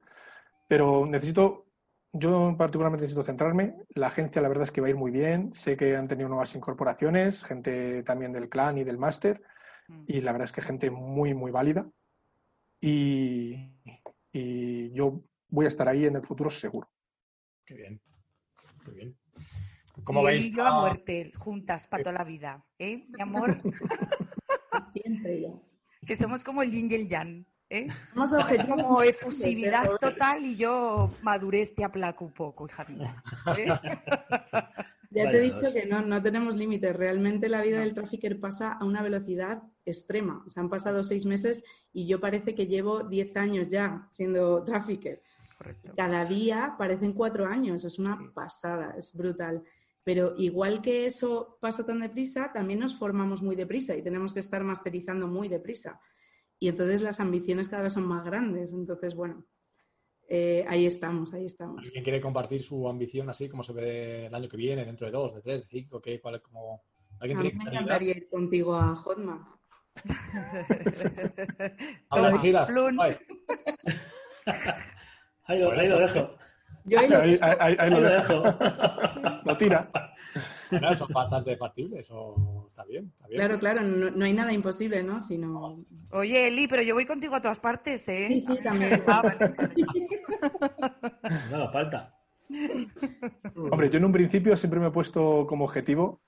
[0.68, 1.68] pero necesito,
[2.12, 3.76] yo particularmente necesito centrarme.
[3.94, 5.54] La agencia, la verdad es que va a ir muy bien.
[5.54, 9.40] Sé que han tenido nuevas incorporaciones, gente también del clan y del máster,
[9.88, 10.04] mm.
[10.06, 11.88] y la verdad es que gente muy, muy válida.
[12.78, 13.72] Y,
[14.32, 16.90] y yo voy a estar ahí en el futuro seguro.
[17.64, 18.02] Qué bien,
[18.84, 19.16] qué bien.
[20.04, 20.44] ¿Cómo veis?
[20.44, 23.02] Y yo a muerte, juntas para toda la vida, ¿eh?
[23.08, 23.60] Mi amor.
[24.92, 25.50] Siempre ya.
[26.06, 27.88] Que somos como el yin y el yang, ¿eh?
[28.14, 28.30] Somos
[28.68, 33.22] como efusividad total y yo madurez te aplaco un poco, hija mía.
[33.56, 33.66] ¿eh?
[35.16, 36.94] Ya te he dicho que no, no tenemos límites.
[36.94, 40.42] Realmente la vida del trafficker pasa a una velocidad extrema.
[40.46, 44.62] O sea, han pasado seis meses y yo parece que llevo diez años ya siendo
[44.62, 45.22] trafficker.
[45.96, 47.84] Cada día parecen cuatro años.
[47.84, 49.62] Es una pasada, es brutal.
[50.04, 54.40] Pero igual que eso pasa tan deprisa, también nos formamos muy deprisa y tenemos que
[54.40, 56.00] estar masterizando muy deprisa.
[56.58, 58.72] Y entonces las ambiciones cada vez son más grandes.
[58.72, 59.44] Entonces, bueno,
[60.28, 61.82] eh, ahí estamos, ahí estamos.
[61.84, 65.12] ¿Alguien quiere compartir su ambición así, como se ve el año que viene, dentro de
[65.12, 66.00] dos, de tres, de cinco?
[66.00, 66.84] ¿qué, cuál, como...
[67.18, 69.58] ¿Alguien a mí me encantaría ir contigo a Hotma.
[72.10, 72.36] Ahora,
[75.46, 76.36] ahí, lo, ahí lo dejo.
[76.84, 77.20] Yo ahí, lo,
[78.00, 78.44] dejo.
[79.44, 79.90] lo tira.
[80.70, 83.12] eso es bastante factible, eso está bien.
[83.28, 85.20] Claro, claro, no, hay nada imposible, ¿no?
[85.20, 85.84] Sino...
[86.10, 88.26] Oye, Eli, pero yo voy contigo a todas partes, ¿eh?
[88.28, 89.02] Sí, sí, también.
[91.50, 92.14] no, falta.
[93.56, 96.22] Hombre, yo en un principio siempre me he puesto como objetivo,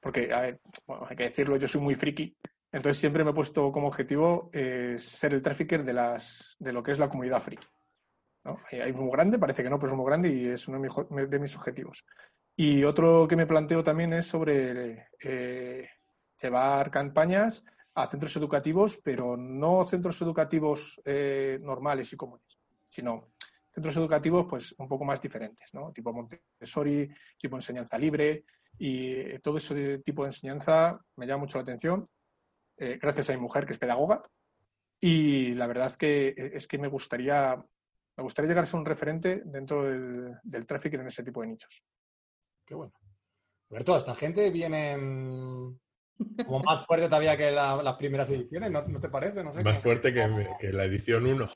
[0.00, 0.60] porque, a ver,
[1.08, 2.36] hay que decirlo, yo soy muy friki,
[2.72, 6.82] entonces siempre me he puesto como objetivo eh, ser el trafficker de, las, de lo
[6.82, 7.66] que es la comunidad friki.
[8.70, 11.56] Hay, muy grande, parece que no, pero es muy grande y es uno de mis,
[11.56, 12.04] objetivos.
[12.54, 15.88] Y otro que me planteo también es sobre eh,
[16.40, 23.32] llevar campañas a centros educativos, pero no centros educativos eh, normales y comunes, sino
[23.70, 25.92] centros educativos pues un poco más diferentes, ¿no?
[25.92, 28.44] Tipo Montessori, tipo enseñanza libre
[28.78, 32.08] y todo ese tipo de enseñanza me llama mucho la atención,
[32.76, 34.22] eh, gracias a mi mujer que es pedagoga
[35.00, 37.62] y la verdad que es que me gustaría
[38.16, 41.48] me gustaría llegar a ser un referente dentro del, del tráfico en ese tipo de
[41.48, 41.82] nichos.
[42.64, 42.92] Qué bueno.
[43.68, 44.96] Roberto, esta gente viene
[46.46, 49.42] como más fuerte todavía que las primeras ediciones, ¿no, te parece?
[49.42, 51.50] más fuerte que, la edición 1.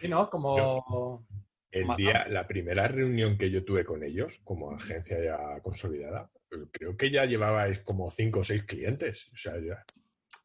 [0.00, 0.28] sí, ¿no?
[0.28, 1.26] Como...
[1.70, 6.30] el día, la primera reunión que yo tuve con ellos, como agencia ya consolidada,
[6.72, 9.28] creo que ya llevabais como cinco o seis clientes.
[9.32, 9.84] O sea, ya,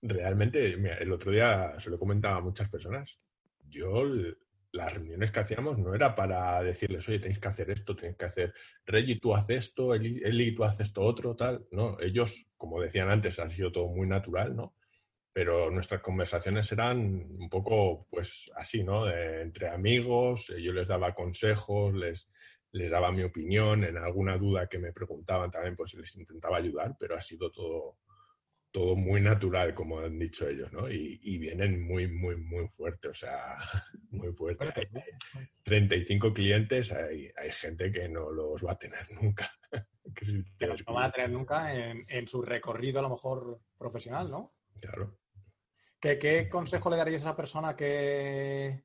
[0.02, 3.18] realmente, el otro día se lo comentaba a muchas personas.
[3.70, 4.04] Yo
[4.74, 8.26] las reuniones que hacíamos no era para decirles, oye, tenéis que hacer esto, tenéis que
[8.26, 8.54] hacer,
[8.86, 11.68] Reggie, tú haces esto, Eli, tú haces esto otro, tal.
[11.72, 14.76] No, ellos, como decían antes, ha sido todo muy natural, ¿no?
[15.32, 19.10] Pero nuestras conversaciones eran un poco, pues, así, ¿no?
[19.10, 22.28] entre amigos, yo les daba consejos, les,
[22.72, 26.96] les daba mi opinión, en alguna duda que me preguntaban también, pues les intentaba ayudar,
[27.00, 27.98] pero ha sido todo,
[28.74, 30.90] todo muy natural, como han dicho ellos, ¿no?
[30.90, 33.56] Y, vienen muy, muy, muy fuerte, o sea,
[34.10, 34.74] muy fuerte.
[34.76, 39.50] Hay 35 clientes, hay, hay, gente que no los va a tener nunca.
[40.58, 44.56] que no van a tener nunca en, su recorrido, a lo mejor, profesional, ¿no?
[44.82, 45.20] Claro.
[46.00, 48.84] ¿Qué, qué consejo le darías a esa persona que...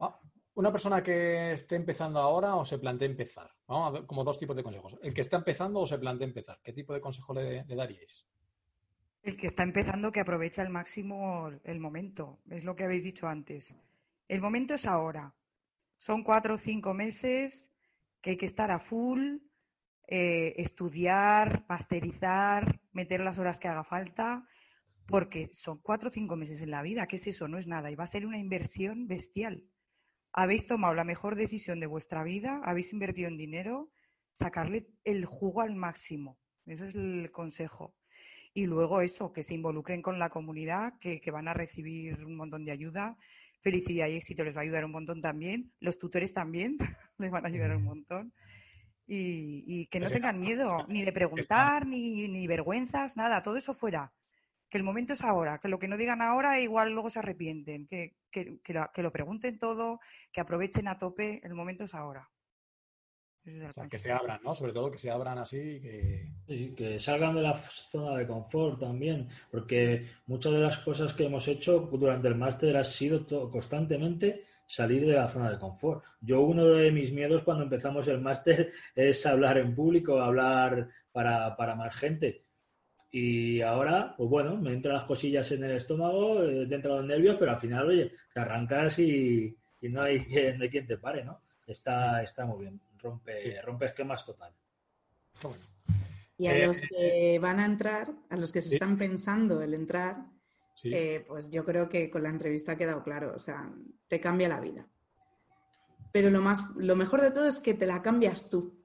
[0.00, 0.18] Ah,
[0.54, 3.48] una persona que esté empezando ahora o se plantea empezar.
[3.68, 4.98] Vamos a ver, como dos tipos de consejos.
[5.02, 6.60] El que está empezando o se plantea empezar.
[6.64, 8.26] ¿Qué tipo de consejo le daríais?
[9.22, 13.28] El que está empezando que aprovecha al máximo el momento, es lo que habéis dicho
[13.28, 13.76] antes.
[14.26, 15.32] El momento es ahora.
[15.98, 17.70] Son cuatro o cinco meses
[18.20, 19.36] que hay que estar a full,
[20.08, 24.44] eh, estudiar, masterizar, meter las horas que haga falta,
[25.06, 27.06] porque son cuatro o cinco meses en la vida.
[27.06, 27.46] ¿Qué es eso?
[27.46, 27.92] No es nada.
[27.92, 29.64] Y va a ser una inversión bestial.
[30.32, 33.92] Habéis tomado la mejor decisión de vuestra vida, habéis invertido en dinero,
[34.32, 36.40] sacarle el jugo al máximo.
[36.66, 37.94] Ese es el consejo.
[38.54, 42.36] Y luego eso, que se involucren con la comunidad, que, que van a recibir un
[42.36, 43.16] montón de ayuda.
[43.62, 45.72] Felicidad y éxito les va a ayudar un montón también.
[45.80, 46.76] Los tutores también
[47.18, 48.32] les van a ayudar un montón.
[49.06, 53.56] Y, y que no Pues, tengan miedo ni de preguntar, ni, ni vergüenzas, nada, todo
[53.56, 54.12] eso fuera.
[54.68, 57.86] Que el momento es ahora, que lo que no digan ahora igual luego se arrepienten,
[57.86, 60.00] que, que, que, lo, que lo pregunten todo,
[60.32, 62.30] que aprovechen a tope, el momento es ahora.
[63.44, 64.54] Ese es el O sea, que se abran, ¿no?
[64.54, 66.30] Sobre todo que se abran así, que...
[66.46, 71.24] Sí, que salgan de la zona de confort también, porque muchas de las cosas que
[71.24, 76.04] hemos hecho durante el máster ha sido constantemente salir de la zona de confort.
[76.20, 81.56] Yo uno de mis miedos cuando empezamos el máster es hablar en público, hablar para,
[81.56, 82.44] para más gente.
[83.10, 87.06] Y ahora, pues bueno, me entran las cosillas en el estómago, eh, te entran los
[87.06, 90.24] nervios, pero al final, oye, te arrancas y, y no, hay,
[90.56, 91.42] no hay quien te pare, ¿no?
[91.66, 94.54] Está, está muy bien, rompe, rompe esquemas total.
[95.42, 95.58] bueno.
[96.38, 98.74] Y a Eh, los que van a entrar, a los que se sí.
[98.74, 100.26] están pensando el entrar,
[100.74, 100.90] Sí.
[100.94, 103.34] eh, pues yo creo que con la entrevista ha quedado claro.
[103.36, 103.70] O sea,
[104.08, 104.88] te cambia la vida.
[106.12, 108.82] Pero lo, más, lo mejor de todo es que te la cambias tú.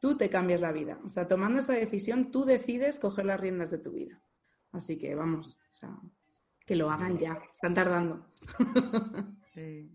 [0.00, 0.98] Tú te cambias la vida.
[1.04, 4.20] O sea, tomando esta decisión, tú decides coger las riendas de tu vida.
[4.72, 5.96] Así que vamos, o sea,
[6.66, 7.38] que lo hagan ya.
[7.52, 8.26] Están tardando.
[9.54, 9.90] Sí.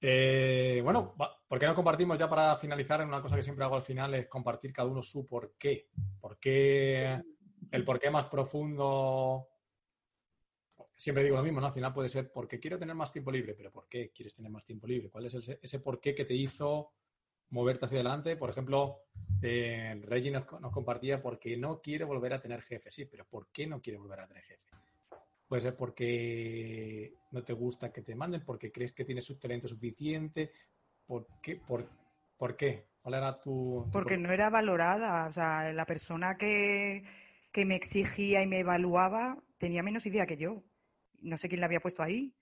[0.00, 1.14] Eh, bueno,
[1.48, 3.04] ¿por qué no compartimos ya para finalizar?
[3.04, 5.88] Una cosa que siempre hago al final es compartir cada uno su por qué.
[6.20, 7.20] ¿Por qué?
[7.70, 9.48] El por qué más profundo.
[10.94, 11.66] Siempre digo lo mismo, ¿no?
[11.66, 14.50] Al final puede ser porque quiero tener más tiempo libre, pero ¿por qué quieres tener
[14.50, 15.10] más tiempo libre?
[15.10, 16.92] ¿Cuál es ese, ese por qué que te hizo
[17.50, 18.36] moverte hacia adelante?
[18.36, 19.02] Por ejemplo,
[19.42, 22.90] eh, Reggie nos, nos compartía porque no quiere volver a tener jefe.
[22.90, 24.68] Sí, pero ¿por qué no quiere volver a tener jefe?
[25.48, 29.66] Puede ser porque no te gusta que te manden, porque crees que tienes su talento
[29.66, 30.52] suficiente.
[31.06, 31.56] ¿Por qué?
[31.56, 31.88] ¿Por,
[32.36, 32.84] por qué?
[33.00, 33.84] ¿Cuál era tu...?
[33.86, 35.26] tu Porque por- no era valorada.
[35.26, 37.02] O sea, la persona que,
[37.50, 40.62] que me exigía y me evaluaba tenía menos idea que yo.
[41.22, 42.32] No sé quién la había puesto ahí,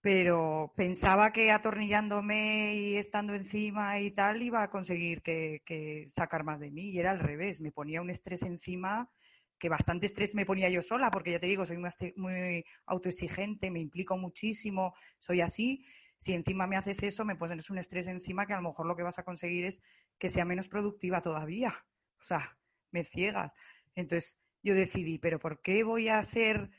[0.00, 6.44] pero pensaba que atornillándome y estando encima y tal iba a conseguir que, que sacar
[6.44, 6.90] más de mí.
[6.90, 7.60] Y era al revés.
[7.60, 9.10] Me ponía un estrés encima
[9.58, 12.64] que bastante estrés me ponía yo sola, porque ya te digo, soy más te- muy
[12.86, 15.84] autoexigente, me implico muchísimo, soy así.
[16.18, 18.96] Si encima me haces eso, me pones un estrés encima que a lo mejor lo
[18.96, 19.80] que vas a conseguir es
[20.18, 21.74] que sea menos productiva todavía.
[22.20, 22.56] O sea,
[22.90, 23.52] me ciegas.
[23.94, 26.70] Entonces yo decidí, pero ¿por qué voy a ser,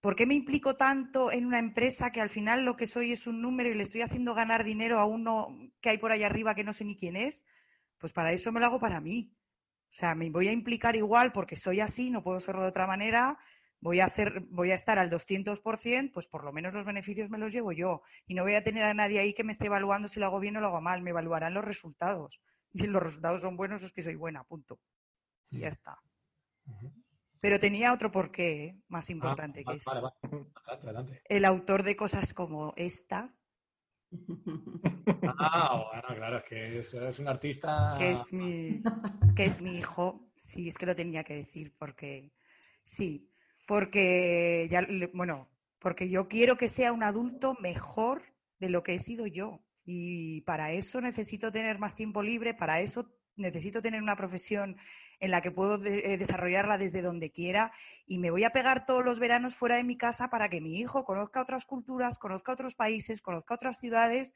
[0.00, 3.26] por qué me implico tanto en una empresa que al final lo que soy es
[3.26, 5.48] un número y le estoy haciendo ganar dinero a uno
[5.80, 7.44] que hay por ahí arriba que no sé ni quién es?
[7.98, 9.32] Pues para eso me lo hago para mí.
[9.90, 12.86] O sea, me voy a implicar igual porque soy así, no puedo serlo de otra
[12.86, 13.38] manera.
[13.80, 17.38] Voy a hacer, voy a estar al 200%, pues por lo menos los beneficios me
[17.38, 18.02] los llevo yo.
[18.26, 20.40] Y no voy a tener a nadie ahí que me esté evaluando si lo hago
[20.40, 21.00] bien o lo hago mal.
[21.02, 22.40] Me evaluarán los resultados.
[22.72, 24.78] Y si los resultados son buenos, es que soy buena, punto.
[25.50, 25.98] Y ya está.
[26.66, 26.92] Ujú.
[27.40, 28.76] Pero tenía otro porqué ¿eh?
[28.88, 29.90] más Ah, importante que vale, este.
[29.90, 30.14] vale, vale.
[30.22, 31.22] Adelante, adelante.
[31.28, 33.32] El autor de cosas como esta,
[35.40, 37.94] Ah, claro, es que es, es un artista...
[37.98, 38.82] que es mi,
[39.36, 40.28] que es mi hijo.
[40.36, 42.30] Sí, es que lo tenía que decir porque
[42.84, 43.30] sí,
[43.66, 45.48] porque ya, bueno,
[45.78, 48.22] porque yo quiero que sea un adulto mejor
[48.58, 49.60] de lo que he sido yo.
[49.84, 54.76] Y para eso necesito tener más tiempo libre, para eso necesito tener una profesión
[55.20, 57.72] en la que puedo de- eh, desarrollarla desde donde quiera
[58.06, 60.78] y me voy a pegar todos los veranos fuera de mi casa para que mi
[60.78, 64.32] hijo conozca otras culturas, conozca otros países, conozca otras ciudades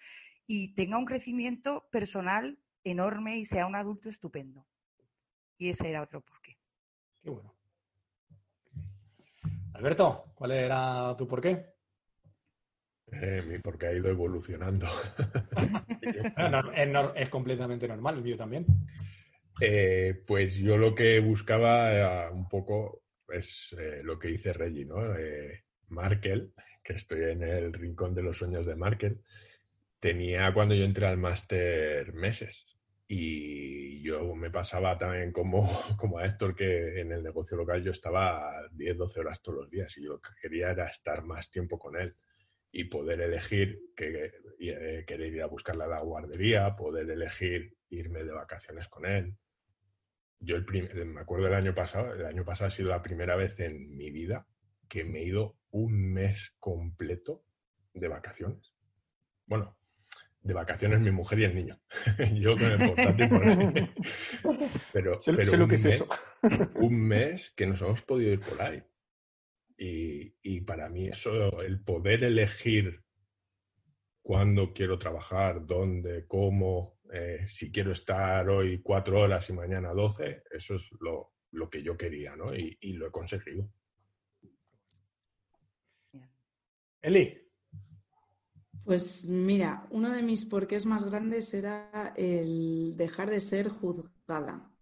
[0.46, 4.66] y tenga un crecimiento personal enorme y sea un adulto estupendo.
[5.56, 6.58] Y ese era otro porqué.
[7.22, 7.54] Qué bueno.
[9.74, 11.72] Alberto, ¿cuál era tu porqué?
[13.12, 14.86] Eh, mi porque ha ido evolucionando.
[16.36, 18.66] No, no, es, nor- es completamente normal, el mío también.
[19.60, 25.16] Eh, pues yo lo que buscaba un poco es eh, lo que dice Reggie, ¿no?
[25.16, 29.20] Eh, Markel, que estoy en el rincón de los sueños de Markel,
[30.00, 32.66] tenía cuando yo entré al máster meses.
[33.06, 37.92] Y yo me pasaba también como, como a Héctor, que en el negocio local yo
[37.92, 41.50] estaba 10, 12 horas todos los días y yo lo que quería era estar más
[41.50, 42.16] tiempo con él
[42.72, 48.24] y poder elegir que, eh, querer ir a buscarle a la guardería, poder elegir irme
[48.24, 49.36] de vacaciones con él.
[50.44, 50.66] Yo el
[51.06, 54.10] me acuerdo del año pasado, el año pasado ha sido la primera vez en mi
[54.10, 54.46] vida
[54.88, 57.44] que me he ido un mes completo
[57.94, 58.74] de vacaciones.
[59.46, 59.76] Bueno,
[60.42, 61.80] de vacaciones mi mujer y el niño.
[62.34, 63.90] Yo con el portátil por ahí.
[64.92, 66.08] Pero, Sé, pero sé lo que es eso.
[66.74, 68.82] un mes que nos hemos podido ir por ahí.
[69.78, 73.00] Y, y para mí eso, el poder elegir
[74.22, 80.44] cuándo quiero trabajar, dónde, cómo, eh, si quiero estar hoy cuatro horas y mañana doce,
[80.50, 82.54] eso es lo, lo que yo quería, ¿no?
[82.54, 83.68] Y, y lo he conseguido.
[87.02, 87.38] Eli.
[88.84, 94.72] Pues mira, uno de mis porqués más grandes era el dejar de ser juzgada.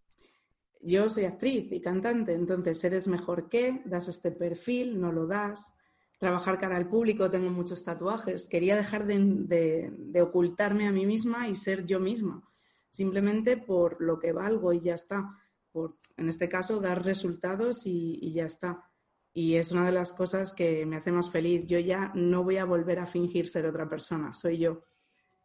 [0.82, 5.76] Yo soy actriz y cantante, entonces eres mejor que, das este perfil, no lo das.
[6.20, 8.46] Trabajar cara al público, tengo muchos tatuajes.
[8.46, 12.48] Quería dejar de, ocultarme a mí misma y ser yo misma,
[12.88, 15.28] simplemente por lo que valgo y ya está.
[15.72, 18.84] Por, en este caso, dar resultados y ya está.
[19.32, 21.64] Y es una de las cosas que me hace más feliz.
[21.66, 24.84] Yo ya no voy a volver a fingir ser otra persona, soy yo.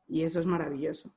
[0.07, 1.15] Y eso es maravilloso.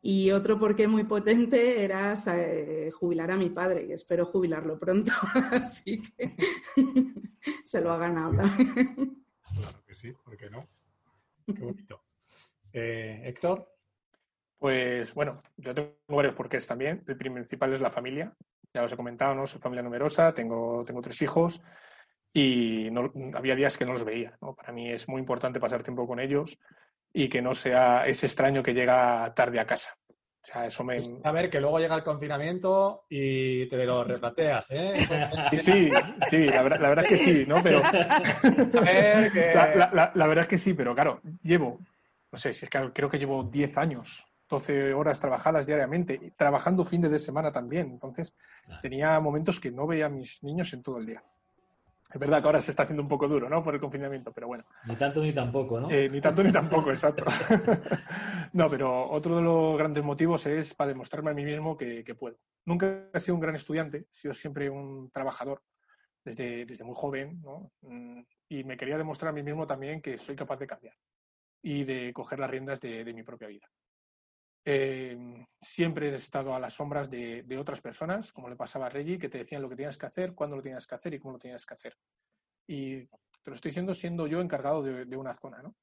[0.00, 5.12] Y otro porqué muy potente era eh, jubilar a mi padre, y espero jubilarlo pronto.
[5.52, 6.32] Así que
[7.64, 9.24] se lo ha ganado también.
[9.42, 10.68] Claro que sí, ¿por qué no?
[11.46, 12.02] Qué bonito.
[12.72, 13.74] Eh, Héctor.
[14.58, 17.04] Pues bueno, yo tengo varios porqués también.
[17.06, 18.36] El principal es la familia.
[18.74, 19.46] Ya os he comentado, ¿no?
[19.46, 21.60] Soy familia numerosa, tengo, tengo tres hijos
[22.32, 24.36] y no, había días que no los veía.
[24.40, 24.54] ¿no?
[24.54, 26.58] Para mí es muy importante pasar tiempo con ellos
[27.12, 29.90] y que no sea ese extraño que llega tarde a casa.
[30.10, 30.96] O sea, eso me...
[31.24, 34.94] A ver, que luego llega el confinamiento y te lo replanteas, ¿eh?
[35.52, 35.90] Y sí,
[36.30, 37.62] sí, la, verdad- la verdad es que sí, ¿no?
[37.62, 39.52] Pero A ver, que...
[39.54, 41.80] la, la- la- la verdad es que sí, pero claro, llevo,
[42.30, 46.84] no sé, si es que creo que llevo 10 años, 12 horas trabajadas diariamente, trabajando
[46.84, 47.90] fines de semana también.
[47.90, 48.34] Entonces,
[48.64, 48.80] Claro.
[48.82, 51.22] tenía momentos que no veía a mis niños en todo el día.
[52.10, 53.62] Es verdad que ahora se está haciendo un poco duro, ¿no?
[53.62, 54.64] Por el confinamiento, pero bueno.
[54.86, 55.90] Ni tanto ni tampoco, ¿no?
[55.90, 57.24] Eh, ni tanto ni tampoco, exacto.
[58.54, 62.14] no, pero otro de los grandes motivos es para demostrarme a mí mismo que, que
[62.14, 62.38] puedo.
[62.64, 65.62] Nunca he sido un gran estudiante, he sido siempre un trabajador
[66.24, 67.72] desde, desde muy joven, ¿no?
[67.82, 70.94] Mm, Y me quería demostrar a mí mismo también que soy capaz de cambiar
[71.62, 73.68] y de coger las riendas de, de mi propia vida.
[74.70, 75.16] Eh,
[75.62, 79.30] siempre he estado a las sombras de, otras personas, como le pasaba a Reggie, que
[79.30, 81.38] te decían lo que tenías que hacer, cuándo lo tenías que hacer y cómo lo
[81.38, 81.96] tenías que hacer.
[82.66, 85.74] Y te lo estoy diciendo siendo yo encargado de, de una zona, ¿no?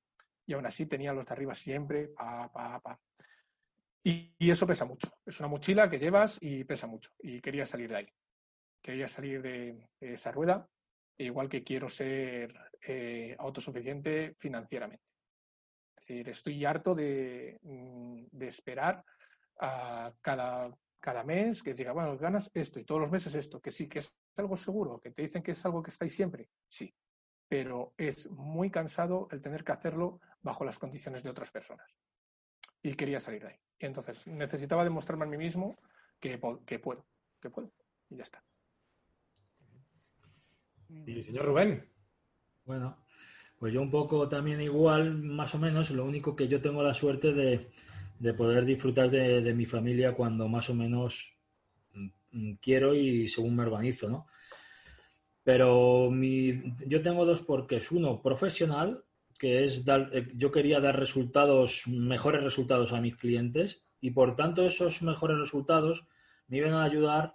[0.45, 2.99] Y aún así tenía los de arriba siempre, pa, pa, pa.
[4.03, 5.11] Y, y eso pesa mucho.
[5.25, 7.09] Es una mochila que llevas y pesa mucho.
[7.23, 8.07] Y quería salir de ahí.
[8.83, 10.69] Quería salir de, de esa rueda,
[11.17, 12.53] igual que quiero ser
[12.87, 15.14] eh, autosuficiente financieramente.
[16.05, 19.03] Es decir, estoy harto de, mm, de esperar
[19.59, 23.71] a cada, cada mes que diga, bueno, ganas esto y todos los meses esto, que
[23.71, 26.93] sí, que es algo seguro, que te dicen que es algo que estáis siempre, sí,
[27.47, 31.91] pero es muy cansado el tener que hacerlo bajo las condiciones de otras personas.
[32.83, 33.59] Y quería salir de ahí.
[33.79, 35.75] Y entonces necesitaba demostrarme a mí mismo
[36.19, 37.03] que, que puedo,
[37.41, 37.71] que puedo.
[38.09, 38.43] Y ya está.
[41.07, 41.91] Y señor Rubén.
[42.63, 43.04] Bueno,
[43.65, 46.93] pues yo un poco también igual, más o menos, lo único que yo tengo la
[46.93, 47.71] suerte de,
[48.19, 51.33] de poder disfrutar de, de mi familia cuando más o menos
[51.95, 54.27] mm, mm, quiero y según me organizo, ¿no?
[55.43, 56.53] Pero mi,
[56.85, 57.91] yo tengo dos porqués.
[57.91, 59.03] Uno, profesional,
[59.39, 64.35] que es dar, eh, yo quería dar resultados, mejores resultados a mis clientes y por
[64.35, 66.05] tanto esos mejores resultados
[66.49, 67.33] me iban a ayudar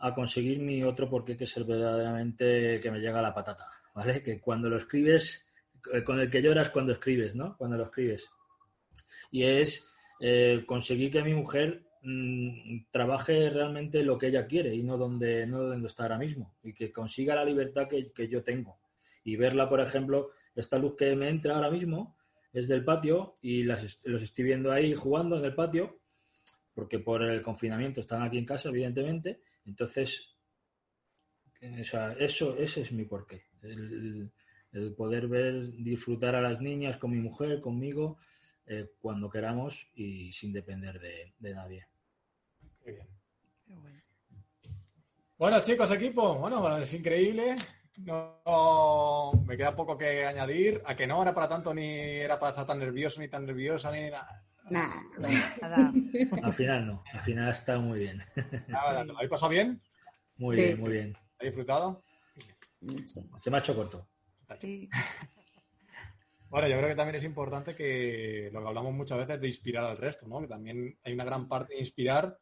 [0.00, 4.20] a conseguir mi otro porqué, que es el verdaderamente que me llega la patata, ¿vale?
[4.20, 5.46] Que cuando lo escribes,
[6.04, 7.56] con el que lloras cuando escribes, ¿no?
[7.56, 8.30] Cuando lo escribes.
[9.30, 9.88] Y es
[10.20, 15.46] eh, conseguir que mi mujer mm, trabaje realmente lo que ella quiere y no donde,
[15.46, 16.56] no donde está ahora mismo.
[16.62, 18.78] Y que consiga la libertad que, que yo tengo.
[19.24, 22.16] Y verla, por ejemplo, esta luz que me entra ahora mismo
[22.52, 26.00] es del patio y las, los estoy viendo ahí jugando en el patio,
[26.74, 29.40] porque por el confinamiento están aquí en casa, evidentemente.
[29.64, 30.36] Entonces,
[31.62, 33.44] o sea, eso, ese es mi porqué.
[33.62, 34.30] El,
[34.72, 38.18] el poder ver, disfrutar a las niñas con mi mujer, conmigo,
[38.66, 41.86] eh, cuando queramos y sin depender de, de nadie.
[42.84, 43.08] Qué bien.
[43.66, 44.00] Qué bueno.
[45.38, 47.56] Bueno, chicos, equipo, bueno, es increíble.
[47.98, 50.80] No, no- me queda poco que añadir.
[50.84, 53.90] A que no era para tanto, ni era para estar tan nervioso, ni tan nerviosa,
[53.90, 54.44] ni nada.
[54.70, 55.92] Nah, Nada.
[56.42, 58.22] Al final no, al final está muy bien.
[58.68, 59.80] Nada, ¿Lo habéis pasado bien?
[60.36, 60.62] Muy Sí.
[60.62, 61.16] bien, muy bien.
[61.38, 62.04] ¿Habéis disfrutado?
[63.40, 64.08] Se me ha hecho corto.
[64.58, 64.88] Sí.
[66.50, 69.84] Bueno, yo creo que también es importante que lo que hablamos muchas veces de inspirar
[69.84, 70.40] al resto, ¿no?
[70.40, 72.36] Que también hay una gran parte de inspirar.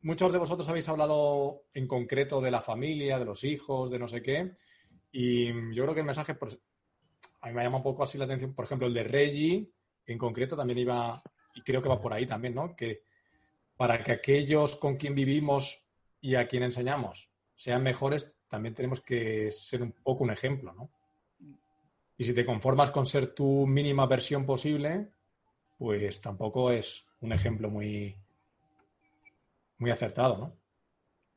[0.00, 4.08] Muchos de vosotros habéis hablado en concreto de la familia, de los hijos, de no
[4.08, 4.56] sé qué.
[5.12, 6.58] Y yo creo que el mensaje, pues,
[7.42, 9.70] a mí me llama un poco así la atención, por ejemplo, el de Reggie,
[10.06, 11.22] en concreto también iba,
[11.54, 12.74] y creo que va por ahí también, ¿no?
[12.74, 13.02] Que
[13.76, 15.86] para que aquellos con quien vivimos
[16.18, 20.90] y a quien enseñamos sean mejores, también tenemos que ser un poco un ejemplo, ¿no?
[22.18, 25.12] Y si te conformas con ser tu mínima versión posible,
[25.78, 28.14] pues tampoco es un ejemplo muy,
[29.78, 30.56] muy acertado, ¿no?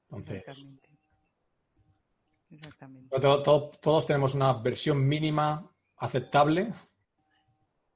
[0.09, 0.43] Entonces,
[2.49, 3.09] Exactamente.
[3.19, 6.73] Todos tenemos una versión mínima aceptable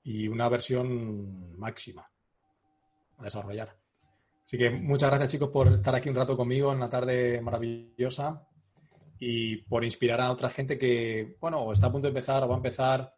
[0.03, 2.10] y una versión máxima
[3.18, 3.76] a desarrollar.
[4.45, 8.48] Así que muchas gracias chicos por estar aquí un rato conmigo en la tarde maravillosa
[9.20, 12.48] y por inspirar a otra gente que, bueno, o está a punto de empezar o
[12.48, 13.16] va a empezar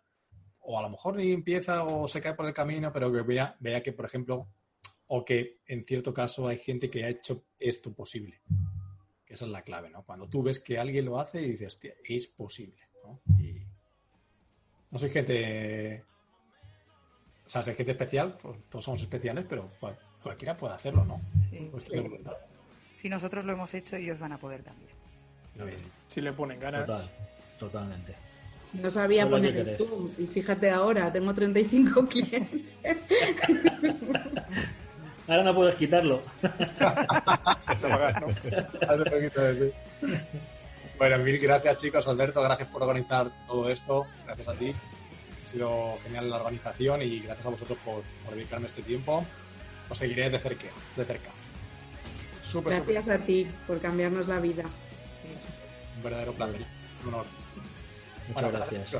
[0.59, 3.55] o a lo mejor ni empieza o se cae por el camino, pero que vea,
[3.59, 4.47] vea que, por ejemplo,
[5.07, 8.41] o que en cierto caso hay gente que ha hecho esto posible.
[9.25, 10.03] Que esa es la clave, ¿no?
[10.03, 13.21] Cuando tú ves que alguien lo hace y dices, hostia, es posible, ¿no?
[13.39, 13.65] Y
[14.91, 16.03] no soy gente...
[17.45, 21.21] O sea, soy gente especial, pues todos somos especiales, pero cual- cualquiera puede hacerlo, ¿no?
[21.49, 21.71] Sí.
[21.89, 22.33] De voluntad.
[22.97, 24.89] Si nosotros lo hemos hecho, ellos van a poder también.
[25.65, 25.77] Bien.
[26.07, 26.85] Si le ponen ganas.
[26.85, 27.09] Total,
[27.59, 28.15] totalmente.
[28.73, 29.77] No sabía poner el.
[29.77, 32.61] Zoom y fíjate ahora, tengo 35 clientes.
[35.27, 36.21] Ahora no puedes quitarlo.
[40.97, 44.73] Bueno, mil gracias chicos, Alberto, gracias por organizar todo esto, gracias a ti.
[45.43, 49.23] Ha sido genial la organización y gracias a vosotros por, por dedicarme este tiempo.
[49.89, 50.65] Os seguiré de cerca.
[50.95, 51.29] De cerca.
[52.65, 54.63] Gracias a ti por cambiarnos la vida
[55.97, 56.61] un verdadero placer,
[57.03, 57.25] un honor.
[58.27, 58.93] Muchas gracias.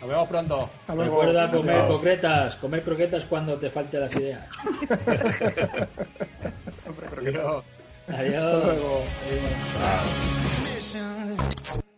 [0.00, 0.70] Nos vemos pronto.
[0.88, 1.88] Recuerda comer Adiós.
[1.88, 4.46] croquetas, comer croquetas cuando te falte las ideas.
[6.86, 7.64] Hombre, Adiós.
[8.08, 8.64] Adiós.
[10.92, 11.93] Adiós.